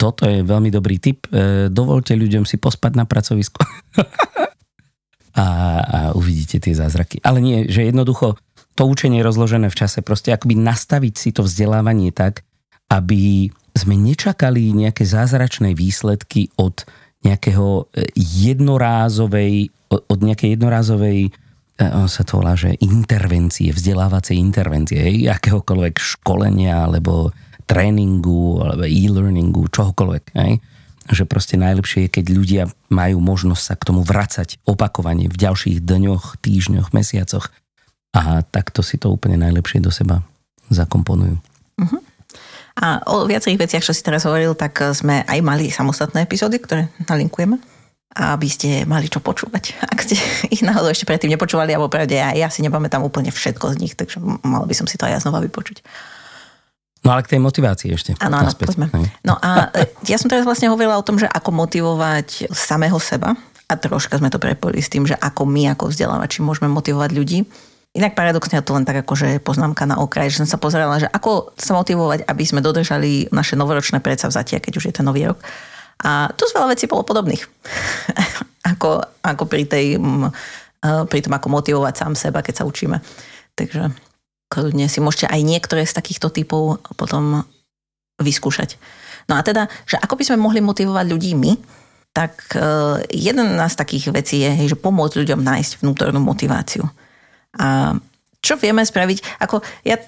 [0.00, 1.28] toto je veľmi dobrý tip.
[1.28, 3.60] Eh, dovolte ľuďom si pospať na pracovisku.
[5.38, 5.46] a,
[5.78, 7.20] a uvidíte tie zázraky.
[7.22, 8.40] Ale nie, že jednoducho
[8.78, 10.06] to učenie je rozložené v čase.
[10.06, 12.46] Proste akoby nastaviť si to vzdelávanie tak,
[12.88, 16.86] aby sme nečakali nejaké zázračné výsledky od
[17.26, 21.47] nejakého eh, jednorázovej, od nejakej jednorázovej E,
[22.10, 27.30] sa to volá, že intervencie, vzdelávacie intervencie, hej, akéhokoľvek školenia, alebo
[27.70, 30.24] tréningu, alebo e-learningu, čohokoľvek.
[30.34, 30.58] Hej.
[31.08, 35.86] Že proste najlepšie je, keď ľudia majú možnosť sa k tomu vracať opakovane v ďalších
[35.86, 37.54] dňoch, týždňoch, mesiacoch.
[38.10, 40.26] A takto si to úplne najlepšie do seba
[40.74, 41.38] zakomponujú.
[41.78, 42.00] Uh-huh.
[42.78, 46.90] A o viacerých veciach, čo si teraz hovoril, tak sme aj mali samostatné epizódy, ktoré
[47.06, 47.77] nalinkujeme
[48.16, 49.76] aby ste mali čo počúvať.
[49.92, 50.16] Ak ste
[50.48, 53.94] ich náhodou ešte predtým nepočúvali, alebo pravde ja, ja si nepamätám úplne všetko z nich,
[53.94, 55.84] takže mal by som si to aj ja znova vypočuť.
[57.06, 58.10] No ale k tej motivácii ešte.
[58.18, 58.90] Áno, áno, poďme.
[59.22, 63.38] No a e, ja som teraz vlastne hovorila o tom, že ako motivovať samého seba
[63.70, 67.46] a troška sme to prepojili s tým, že ako my ako vzdelávači môžeme motivovať ľudí.
[67.96, 71.54] Inak paradoxne to len tak akože poznámka na okraj, že som sa pozerala, že ako
[71.56, 75.40] sa motivovať, aby sme dodržali naše novoročné predsavzatia, keď už je ten nový rok.
[76.04, 77.42] A tu z veľa vecí bolo podobných.
[78.74, 83.02] ako, ako pri, tej, e, pri tom, ako motivovať sám seba, keď sa učíme.
[83.58, 83.90] Takže
[84.48, 87.42] kľudne si môžete aj niektoré z takýchto typov potom
[88.22, 88.78] vyskúšať.
[89.28, 91.52] No a teda, že ako by sme mohli motivovať ľudí my,
[92.16, 92.60] tak e,
[93.12, 96.86] jeden z takých vecí je, že pomôcť ľuďom nájsť vnútornú motiváciu.
[97.58, 97.94] A
[98.38, 99.42] čo vieme spraviť?
[99.44, 99.98] Ako ja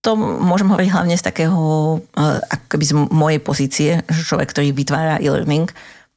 [0.00, 1.60] to môžem hovoriť hlavne z takého,
[2.16, 5.68] e, akoby z mojej pozície, že človek, ktorý vytvára e-learning,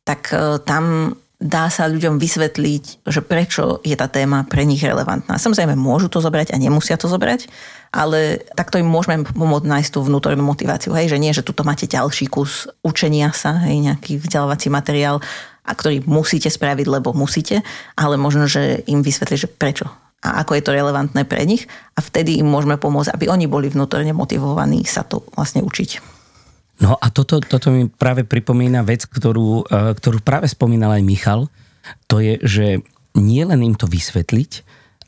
[0.07, 5.35] tak e, tam dá sa ľuďom vysvetliť, že prečo je tá téma pre nich relevantná.
[5.35, 7.51] Samozrejme, môžu to zobrať a nemusia to zobrať,
[7.91, 10.95] ale takto im môžeme pomôcť nájsť tú vnútornú motiváciu.
[10.95, 15.19] Hej, že nie, že tuto máte ďalší kus učenia sa, hej, nejaký vzdelávací materiál,
[15.63, 17.63] a ktorý musíte spraviť, lebo musíte,
[17.95, 19.87] ale možno, že im vysvetliť, že prečo
[20.23, 23.67] a ako je to relevantné pre nich a vtedy im môžeme pomôcť, aby oni boli
[23.67, 25.99] vnútorne motivovaní sa to vlastne učiť.
[26.81, 31.41] No a toto, toto mi práve pripomína vec, ktorú, e, ktorú práve spomínal aj Michal.
[32.09, 32.81] To je, že
[33.13, 34.51] nie len im to vysvetliť,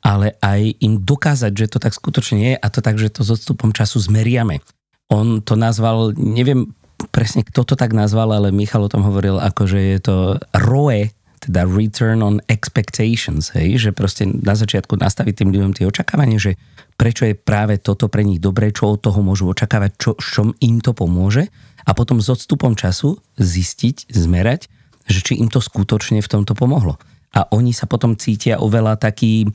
[0.06, 3.34] ale aj im dokázať, že to tak skutočne je a to tak, že to s
[3.41, 4.62] odstupom času zmeriame.
[5.10, 6.75] On to nazval, neviem
[7.10, 10.15] presne kto to tak nazval, ale Michal o tom hovoril ako, že je to
[10.54, 11.12] ROE,
[11.46, 16.58] teda Return on Expectations, hej, že proste na začiatku nastaviť tým ľuďom tie očakávanie, že
[16.98, 20.82] prečo je práve toto pre nich dobré, čo od toho môžu očakávať, čo, čom im
[20.82, 21.48] to pomôže
[21.86, 24.68] a potom s odstupom času zistiť, zmerať,
[25.06, 26.98] že či im to skutočne v tomto pomohlo.
[27.36, 29.46] A oni sa potom cítia oveľa taký,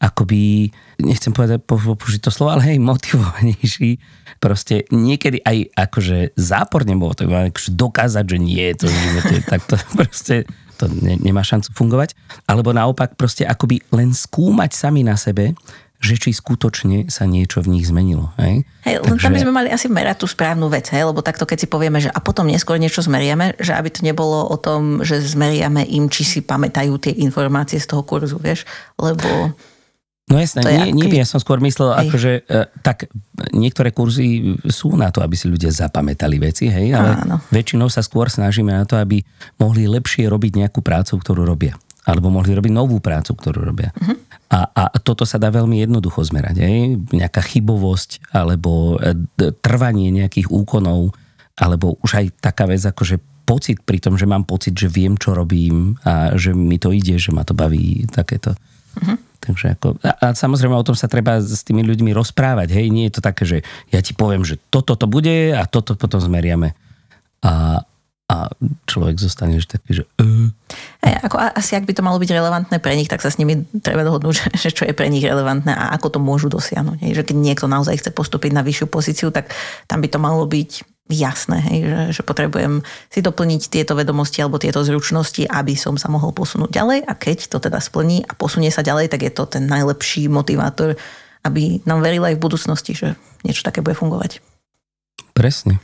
[0.00, 0.70] akoby,
[1.02, 3.98] nechcem povedať použiť to slovo, ale hej, motivovanejší.
[4.40, 9.60] Proste niekedy aj akože záporne motivovaný, akože dokázať, že nie je to v živote, tak
[9.68, 10.36] to proste
[10.80, 12.16] to ne, nemá šancu fungovať.
[12.48, 15.52] Alebo naopak proste akoby len skúmať sami na sebe,
[16.00, 18.32] že či skutočne sa niečo v nich zmenilo.
[18.40, 18.64] Hej?
[18.88, 19.24] Hej, len Takže...
[19.28, 21.04] tam by sme mali asi merať tú správnu vec, hej?
[21.04, 24.48] lebo takto keď si povieme, že a potom neskôr niečo zmeriame, že aby to nebolo
[24.48, 28.64] o tom, že zmeriame im, či si pamätajú tie informácie z toho kurzu, vieš,
[28.96, 29.52] lebo...
[30.30, 32.06] No jasné, nie, nie, ja som skôr myslel, hej.
[32.06, 33.10] akože e, tak
[33.50, 37.36] niektoré kurzy sú na to, aby si ľudia zapamätali veci, hej, ale Áno.
[37.50, 39.26] väčšinou sa skôr snažíme na to, aby
[39.58, 41.74] mohli lepšie robiť nejakú prácu, ktorú robia.
[42.06, 43.90] Alebo mohli robiť novú prácu, ktorú robia.
[43.92, 44.16] Uh-huh.
[44.54, 46.62] A, a toto sa dá veľmi jednoducho zmerať.
[46.62, 46.74] Aj?
[47.10, 49.20] Nejaká chybovosť, alebo e,
[49.60, 51.10] trvanie nejakých úkonov,
[51.58, 55.18] alebo už aj taká vec, ako že pocit pri tom, že mám pocit, že viem,
[55.18, 58.54] čo robím a že mi to ide, že ma to baví, takéto.
[58.94, 59.18] Uh-huh.
[59.50, 62.70] Takže ako, a, a samozrejme o tom sa treba s tými ľuďmi rozprávať.
[62.70, 63.58] Hej, nie je to také, že
[63.90, 66.78] ja ti poviem, že toto to bude a toto potom zmeriame.
[67.42, 67.82] A,
[68.30, 68.36] a
[68.86, 70.04] človek zostane že taký, že...
[71.02, 73.66] Hey, ako, asi ak by to malo byť relevantné pre nich, tak sa s nimi
[73.82, 77.02] treba dohodnúť, že čo je pre nich relevantné a ako to môžu dosiahnuť.
[77.02, 79.50] Hej, že keď niekto naozaj chce postúpiť na vyššiu pozíciu, tak
[79.90, 80.70] tam by to malo byť
[81.10, 86.08] jasné, hej, že, že potrebujem si doplniť tieto vedomosti alebo tieto zručnosti, aby som sa
[86.08, 89.44] mohol posunúť ďalej a keď to teda splní a posunie sa ďalej, tak je to
[89.44, 90.94] ten najlepší motivátor,
[91.44, 94.40] aby nám veril aj v budúcnosti, že niečo také bude fungovať.
[95.34, 95.80] Presne.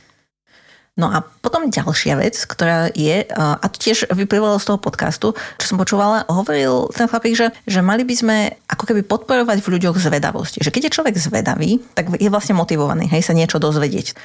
[0.97, 5.67] No a potom ďalšia vec, ktorá je, a to tiež vyplývalo z toho podcastu, čo
[5.69, 10.01] som počúvala, hovoril ten chlapík, že, že mali by sme ako keby podporovať v ľuďoch
[10.01, 10.65] zvedavosť.
[10.65, 14.17] Že keď je človek zvedavý, tak je vlastne motivovaný, hej, sa niečo dozvedieť.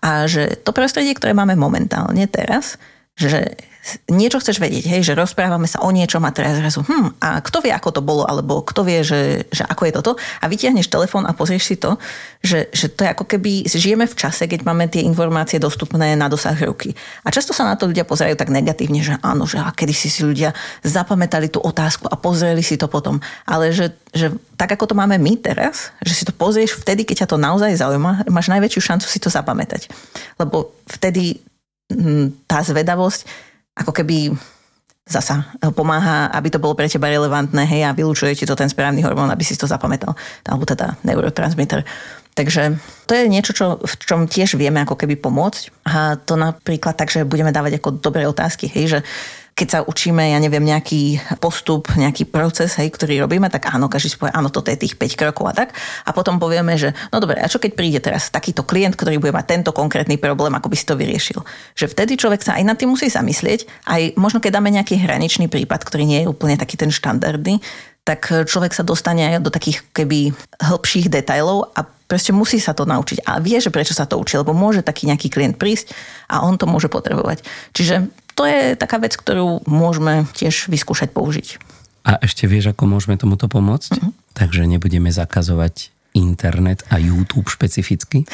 [0.00, 2.80] A že to prostredie, ktoré máme momentálne teraz,
[3.18, 3.58] že
[4.06, 7.58] niečo chceš vedieť, hej, že rozprávame sa o niečom a teraz zrazu, hm, a kto
[7.66, 11.26] vie, ako to bolo, alebo kto vie, že, že ako je toto a vytiahneš telefón
[11.26, 11.98] a pozrieš si to,
[12.46, 16.30] že, že to je ako keby žijeme v čase, keď máme tie informácie dostupné na
[16.30, 16.94] dosah ruky.
[17.26, 20.06] A často sa na to ľudia pozerajú tak negatívne, že áno, že a kedy si
[20.06, 20.54] si ľudia
[20.86, 23.18] zapamätali tú otázku a pozreli si to potom.
[23.50, 27.26] Ale že, že tak, ako to máme my teraz, že si to pozrieš vtedy, keď
[27.26, 29.90] ťa to naozaj zaujíma, máš najväčšiu šancu si to zapamätať.
[30.38, 31.42] Lebo vtedy
[31.90, 34.32] hm, tá zvedavosť ako keby
[35.02, 39.02] zasa pomáha, aby to bolo pre teba relevantné, hej, a vylúčuje ti to ten správny
[39.02, 40.14] hormón, aby si to zapamätal,
[40.46, 41.82] alebo teda neurotransmitter.
[42.32, 45.84] Takže to je niečo, čo, v čom tiež vieme ako keby pomôcť.
[45.84, 48.98] A to napríklad tak, že budeme dávať ako dobré otázky, hej, že
[49.52, 54.08] keď sa učíme, ja neviem, nejaký postup, nejaký proces, hej, ktorý robíme, tak áno, každý
[54.12, 55.76] si povie, áno, toto je tých 5 krokov a tak.
[56.08, 59.36] A potom povieme, že no dobre, a čo keď príde teraz takýto klient, ktorý bude
[59.36, 61.44] mať tento konkrétny problém, ako by si to vyriešil.
[61.76, 65.52] Že vtedy človek sa aj nad tým musí zamyslieť, aj možno keď dáme nejaký hraničný
[65.52, 67.60] prípad, ktorý nie je úplne taký ten štandardný,
[68.02, 72.82] tak človek sa dostane aj do takých keby hĺbších detajlov a proste musí sa to
[72.82, 73.22] naučiť.
[73.24, 75.94] A vie, že prečo sa to učí, lebo môže taký nejaký klient prísť
[76.26, 77.46] a on to môže potrebovať.
[77.70, 81.48] Čiže to je taká vec, ktorú môžeme tiež vyskúšať použiť.
[82.02, 83.90] A ešte vieš, ako môžeme tomuto pomôcť?
[83.94, 84.10] Uh-huh.
[84.34, 88.28] Takže nebudeme zakazovať internet a YouTube špecificky.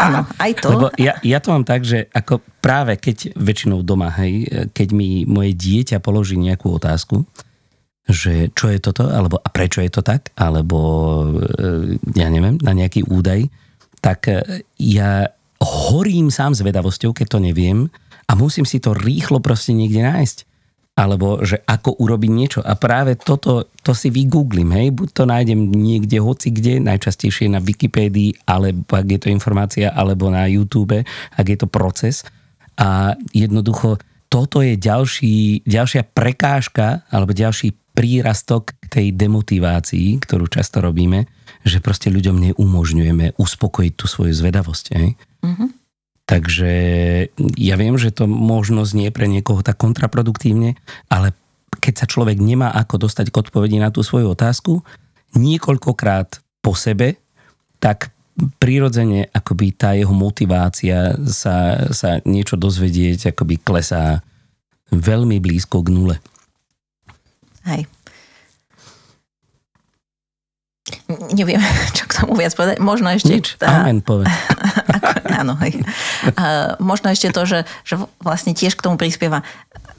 [0.00, 0.68] Áno, aj to.
[0.72, 5.28] Lebo ja, ja to mám tak, že ako práve keď väčšinou doma, hej, keď mi
[5.28, 7.28] moje dieťa položí nejakú otázku,
[8.06, 10.78] že čo je toto, alebo a prečo je to tak, alebo
[11.42, 13.50] e, ja neviem, na nejaký údaj,
[13.98, 15.26] tak e, ja
[15.58, 17.90] horím sám zvedavosťou, keď to neviem
[18.26, 20.38] a musím si to rýchlo proste niekde nájsť.
[20.96, 22.60] Alebo že ako urobiť niečo.
[22.64, 27.60] A práve toto, to si vygooglím, hej, buď to nájdem niekde, hoci kde, najčastejšie na
[27.60, 31.04] Wikipédii, alebo ak je to informácia, alebo na YouTube,
[31.36, 32.24] ak je to proces.
[32.80, 34.00] A jednoducho
[34.32, 41.28] toto je ďalší, ďalšia prekážka, alebo ďalší prírastok k tej demotivácii, ktorú často robíme,
[41.60, 44.84] že proste ľuďom neumožňujeme uspokojiť tú svoju zvedavosť.
[44.96, 45.08] Hej?
[45.44, 45.68] Mm-hmm.
[46.26, 46.72] Takže
[47.54, 50.74] ja viem, že to možno znie pre niekoho tak kontraproduktívne,
[51.06, 51.30] ale
[51.78, 54.82] keď sa človek nemá ako dostať k odpovedi na tú svoju otázku,
[55.38, 57.22] niekoľkokrát po sebe,
[57.78, 58.10] tak
[58.58, 64.20] prirodzene akoby tá jeho motivácia sa, sa niečo dozvedieť akoby klesá
[64.92, 66.16] veľmi blízko k nule.
[67.64, 67.88] Hej.
[71.06, 71.62] Neviem,
[71.96, 72.82] čo k tomu viac povedať.
[72.82, 73.30] Možno ešte...
[73.30, 73.86] Nič, tá...
[73.86, 74.30] amen povedz.
[75.40, 75.78] áno, hej.
[76.34, 79.46] A, možno ešte to, že, že vlastne tiež k tomu prispieva.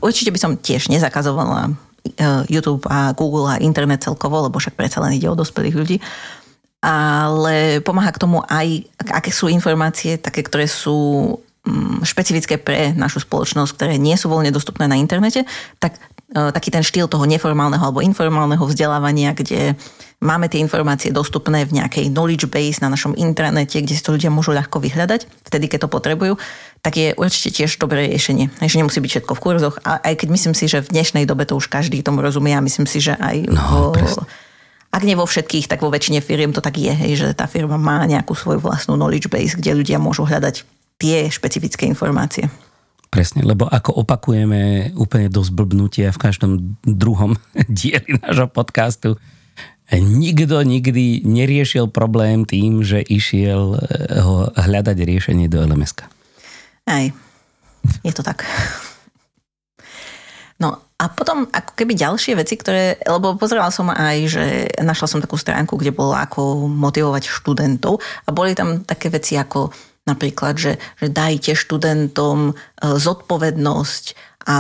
[0.04, 5.00] Určite by som tiež nezakazovala e, YouTube a Google a internet celkovo, lebo však predsa
[5.00, 5.98] len ide o dospelých ľudí.
[6.84, 13.24] Ale pomáha k tomu aj, aké sú informácie, také, ktoré sú mm, špecifické pre našu
[13.24, 15.48] spoločnosť, ktoré nie sú voľne dostupné na internete,
[15.82, 15.98] tak
[16.28, 19.80] taký ten štýl toho neformálneho alebo informálneho vzdelávania, kde
[20.20, 24.28] máme tie informácie dostupné v nejakej knowledge base na našom intranete, kde si to ľudia
[24.28, 26.34] môžu ľahko vyhľadať, vtedy, keď to potrebujú,
[26.84, 28.52] tak je určite tiež dobré riešenie.
[28.60, 29.76] Takže nemusí byť všetko v kurzoch.
[29.88, 32.66] A aj keď myslím si, že v dnešnej dobe to už každý tomu rozumie a
[32.66, 34.26] myslím si, že aj no, vo,
[34.92, 37.80] ak nie vo všetkých, tak vo väčšine firiem to tak je, hej, že tá firma
[37.80, 40.66] má nejakú svoju vlastnú knowledge base, kde ľudia môžu hľadať
[40.98, 42.50] tie špecifické informácie.
[43.08, 46.52] Presne, lebo ako opakujeme úplne do zblbnutia v každom
[46.84, 47.40] druhom
[47.72, 49.16] dieli nášho podcastu,
[49.96, 56.04] nikto nikdy neriešil problém tým, že išiel eh, ho hľadať riešenie do lms
[56.88, 57.06] Aj,
[58.04, 58.44] je to tak.
[60.58, 64.46] No a potom ako keby ďalšie veci, ktoré, lebo pozerala som aj, že
[64.82, 69.70] našla som takú stránku, kde bolo ako motivovať študentov a boli tam také veci ako
[70.08, 74.06] Napríklad, že, že dajte študentom e, zodpovednosť
[74.48, 74.58] a...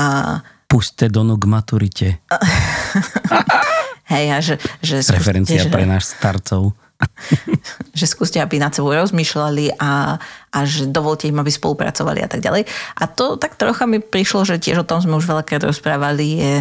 [0.68, 2.08] Puste do k maturite.
[4.12, 4.56] Hej, a že...
[4.84, 6.76] že skúste, Referencia že, pre náš starcov.
[7.98, 10.18] že skúste, aby nad sebou rozmýšľali a,
[10.52, 12.68] a že dovolte im, aby spolupracovali a tak ďalej.
[13.00, 16.54] A to tak trocha mi prišlo, že tiež o tom sme už veľakrát rozprávali, je,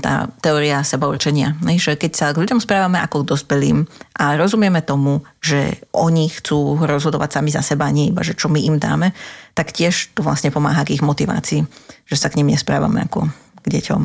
[0.00, 1.60] tá teória sebaurčenia.
[1.60, 3.84] Že keď sa k ľuďom správame ako k dospelým
[4.16, 8.56] a rozumieme tomu, že oni chcú rozhodovať sami za seba, nie iba, že čo my
[8.56, 9.12] im dáme,
[9.52, 11.60] tak tiež to vlastne pomáha k ich motivácii,
[12.08, 13.28] že sa k ním nesprávame ako
[13.60, 14.02] k deťom,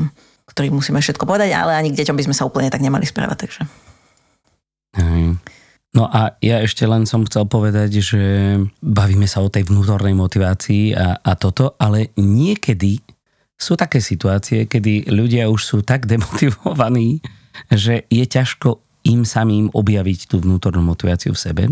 [0.51, 3.47] ktorým musíme všetko povedať, ale ani k deťom by sme sa úplne tak nemali správať.
[3.47, 3.61] Takže.
[5.95, 8.23] No a ja ešte len som chcel povedať, že
[8.83, 12.99] bavíme sa o tej vnútornej motivácii a, a toto, ale niekedy
[13.55, 17.23] sú také situácie, kedy ľudia už sú tak demotivovaní,
[17.71, 21.63] že je ťažko im samým objaviť tú vnútornú motiváciu v sebe.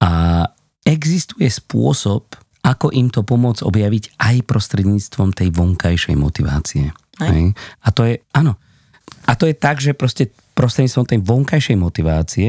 [0.00, 0.44] A
[0.82, 2.24] existuje spôsob,
[2.64, 6.90] ako im to pomôcť objaviť aj prostredníctvom tej vonkajšej motivácie.
[7.20, 7.42] Aj.
[7.84, 8.56] A to je, áno,
[9.28, 12.48] a to je tak, že proste prostredníctvom tej vonkajšej motivácie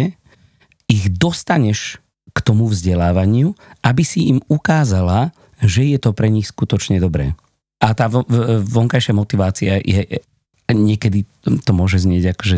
[0.89, 1.99] ich dostaneš
[2.31, 7.35] k tomu vzdelávaniu, aby si im ukázala, že je to pre nich skutočne dobré.
[7.79, 10.19] A tá vonkajšia motivácia je,
[10.67, 11.23] niekedy
[11.63, 12.57] to môže znieť akože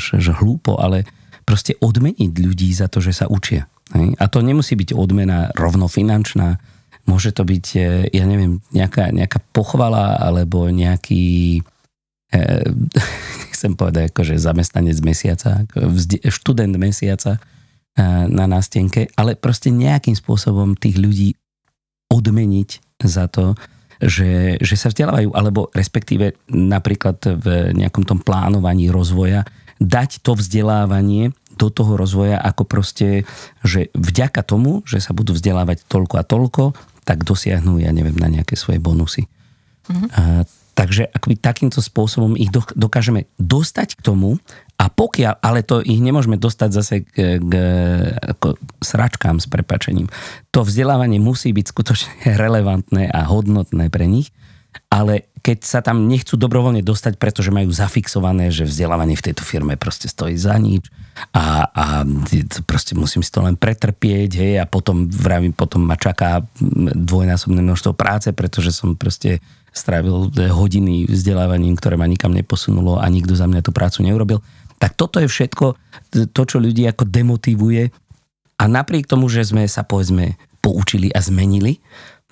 [0.00, 1.04] až, že hlúpo, ale
[1.44, 3.68] proste odmeniť ľudí za to, že sa učia.
[3.94, 6.56] A to nemusí byť odmena rovno finančná,
[7.04, 7.80] môže to byť, e,
[8.16, 11.60] ja neviem, nejaká, nejaká pochvala alebo nejaký
[12.32, 12.40] e,
[13.54, 15.68] chcem povedať, akože zamestnanec mesiaca,
[16.32, 17.38] študent mesiaca
[18.26, 21.38] na nástenke, ale proste nejakým spôsobom tých ľudí
[22.10, 23.54] odmeniť za to,
[24.04, 29.48] že, že sa vzdelávajú, alebo respektíve napríklad v nejakom tom plánovaní rozvoja,
[29.80, 33.24] dať to vzdelávanie do toho rozvoja ako proste,
[33.62, 36.64] že vďaka tomu, že sa budú vzdelávať toľko a toľko,
[37.06, 39.30] tak dosiahnu, ja neviem, na nejaké svoje bonusy.
[39.86, 40.08] Mm-hmm.
[40.14, 40.22] A,
[40.74, 44.42] takže akoby takýmto spôsobom ich dokážeme dostať k tomu,
[44.74, 47.52] a pokiaľ, ale to ich nemôžeme dostať zase k, k
[48.34, 50.10] ako sračkám s prepačením.
[50.50, 52.12] To vzdelávanie musí byť skutočne
[52.42, 54.34] relevantné a hodnotné pre nich,
[54.90, 59.76] ale keď sa tam nechcú dobrovoľne dostať, pretože majú zafixované, že vzdelávanie v tejto firme
[59.76, 60.88] proste stojí za nič
[61.30, 61.84] a, a
[62.66, 66.42] proste musím si to len pretrpieť, hej, a potom vravím, potom ma čaká
[66.96, 69.38] dvojnásobné množstvo práce, pretože som proste
[69.74, 74.38] strávil hodiny vzdelávaním, ktoré ma nikam neposunulo a nikto za mňa tú prácu neurobil.
[74.78, 75.74] Tak toto je všetko
[76.30, 77.90] to, čo ľudí ako demotivuje
[78.54, 81.82] a napriek tomu, že sme sa povedzme poučili a zmenili,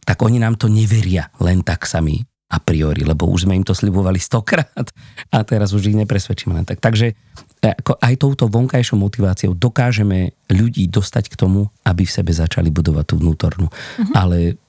[0.07, 2.23] tak oni nám to neveria len tak sami
[2.53, 4.87] a priori, lebo už sme im to slibovali stokrát
[5.33, 6.85] a teraz už ich nepresvedčíme len tak.
[6.85, 7.17] Takže
[7.63, 13.05] ako aj touto vonkajšou motiváciou dokážeme ľudí dostať k tomu, aby v sebe začali budovať
[13.09, 13.67] tú vnútornú.
[13.71, 14.13] Uh-huh.
[14.13, 14.61] Ale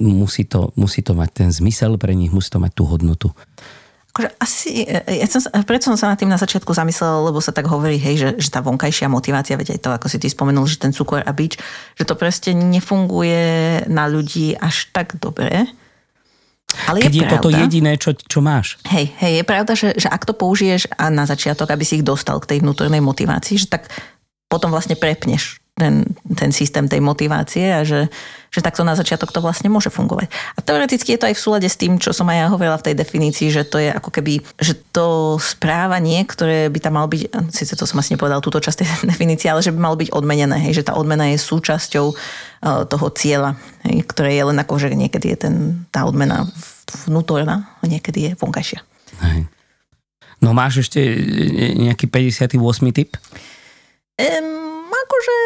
[0.00, 3.28] musí to, musí to mať ten zmysel pre nich, musí to mať tú hodnotu.
[4.12, 7.68] Akože asi, ja som, preto som sa nad tým na začiatku zamyslela, lebo sa tak
[7.68, 10.80] hovorí, hej, že, že tá vonkajšia motivácia, veď aj to, ako si ty spomenul, že
[10.80, 11.60] ten cukor a bič,
[12.00, 15.68] že to proste nefunguje na ľudí až tak dobre.
[16.88, 18.80] Ale Keď je, je toto jediné, čo, čo máš.
[18.88, 22.04] Hej, hej, je pravda, že, že ak to použiješ a na začiatok, aby si ich
[22.04, 23.88] dostal k tej vnútornej motivácii, že tak
[24.48, 28.08] potom vlastne prepneš ten, ten systém tej motivácie a že,
[28.48, 30.32] že takto na začiatok to vlastne môže fungovať.
[30.56, 32.86] A teoreticky je to aj v súlade s tým, čo som aj ja hovorila v
[32.88, 37.52] tej definícii, že to je ako keby, že to správanie, ktoré by tam malo byť,
[37.52, 40.56] síce to som asi nepovedal túto časť tej definície, ale že by malo byť odmenené,
[40.64, 44.96] hej, že tá odmena je súčasťou uh, toho cieľa, hej, ktoré je len ako, že
[44.96, 46.48] niekedy je ten, tá odmena
[47.04, 48.80] vnútorná a niekedy je vonkajšia.
[49.20, 49.44] Hej.
[50.40, 51.00] No máš ešte
[51.76, 52.56] nejaký 58.
[52.96, 53.12] typ?
[54.16, 55.36] Um, akože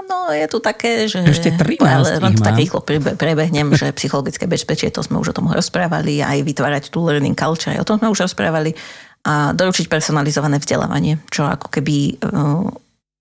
[0.00, 1.20] áno, je tu také, že...
[1.24, 2.80] Ešte 13 ale len to tak rýchlo
[3.16, 7.76] prebehnem, že psychologické bezpečie, to sme už o tom rozprávali, aj vytvárať tú learning culture,
[7.76, 8.72] o tom sme už rozprávali
[9.26, 12.70] a doručiť personalizované vzdelávanie, čo ako keby uh,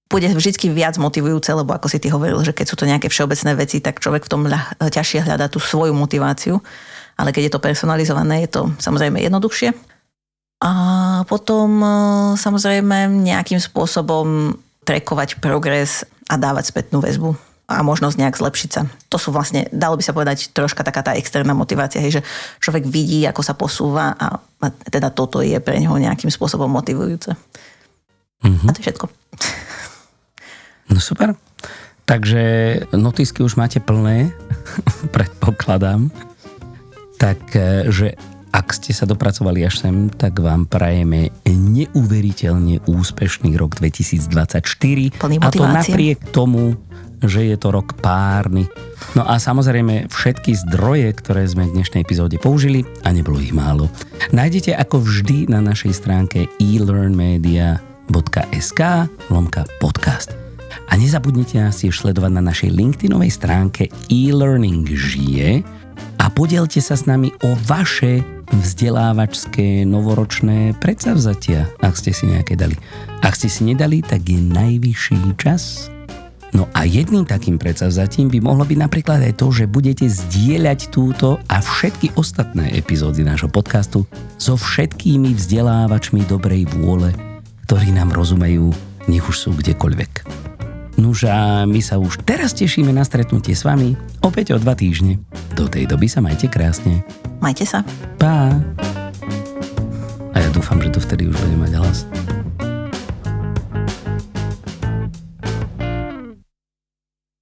[0.08, 3.52] bude vždy viac motivujúce, lebo ako si ty hovoril, že keď sú to nejaké všeobecné
[3.60, 6.64] veci, tak človek v tom ľah, ťažšie hľadá tú svoju motiváciu,
[7.20, 9.74] ale keď je to personalizované, je to samozrejme jednoduchšie.
[10.64, 10.72] A
[11.30, 11.92] potom uh,
[12.34, 14.58] samozrejme nejakým spôsobom
[14.88, 17.36] trekovať progres a dávať spätnú väzbu
[17.68, 18.88] a možnosť nejak zlepšiť sa.
[19.12, 22.26] To sú vlastne, dalo by sa povedať, troška taká tá externá motivácia, hej, že
[22.64, 27.36] človek vidí, ako sa posúva a, a teda toto je pre neho nejakým spôsobom motivujúce.
[28.48, 28.68] Mm-hmm.
[28.68, 29.06] A to je všetko.
[30.96, 31.36] No super.
[32.08, 32.44] Takže
[32.96, 34.32] notisky už máte plné,
[35.16, 36.08] predpokladám.
[37.20, 38.16] Takže
[38.52, 45.20] ak ste sa dopracovali až sem, tak vám prajeme neuveriteľne úspešný rok 2024.
[45.20, 46.76] Plný a to napriek tomu,
[47.22, 48.68] že je to rok párny.
[49.14, 53.90] No a samozrejme všetky zdroje, ktoré sme v dnešnej epizóde použili, a nebolo ich málo,
[54.34, 58.82] nájdete ako vždy na našej stránke elearnmedia.sk
[59.30, 60.32] lomka podcast.
[60.88, 65.60] A nezabudnite nás tiež sledovať na našej LinkedInovej stránke e-learning žije
[66.18, 72.76] a podielte sa s nami o vaše vzdelávačské novoročné predsavzatia, ak ste si nejaké dali.
[73.24, 75.92] Ak ste si nedali, tak je najvyšší čas.
[76.56, 81.38] No a jedným takým predsavzatím by mohlo byť napríklad aj to, že budete zdieľať túto
[81.52, 84.08] a všetky ostatné epizódy nášho podcastu
[84.40, 87.12] so všetkými vzdelávačmi dobrej vôle,
[87.68, 88.72] ktorí nám rozumejú,
[89.12, 90.57] nech už sú kdekoľvek.
[90.98, 93.94] Nuž a my sa už teraz tešíme na stretnutie s vami
[94.26, 95.22] opäť o dva týždne.
[95.54, 97.06] Do tej doby sa majte krásne.
[97.38, 97.86] Majte sa.
[98.18, 98.58] Pá.
[100.34, 101.98] A ja dúfam, že to vtedy už bude mať hlas.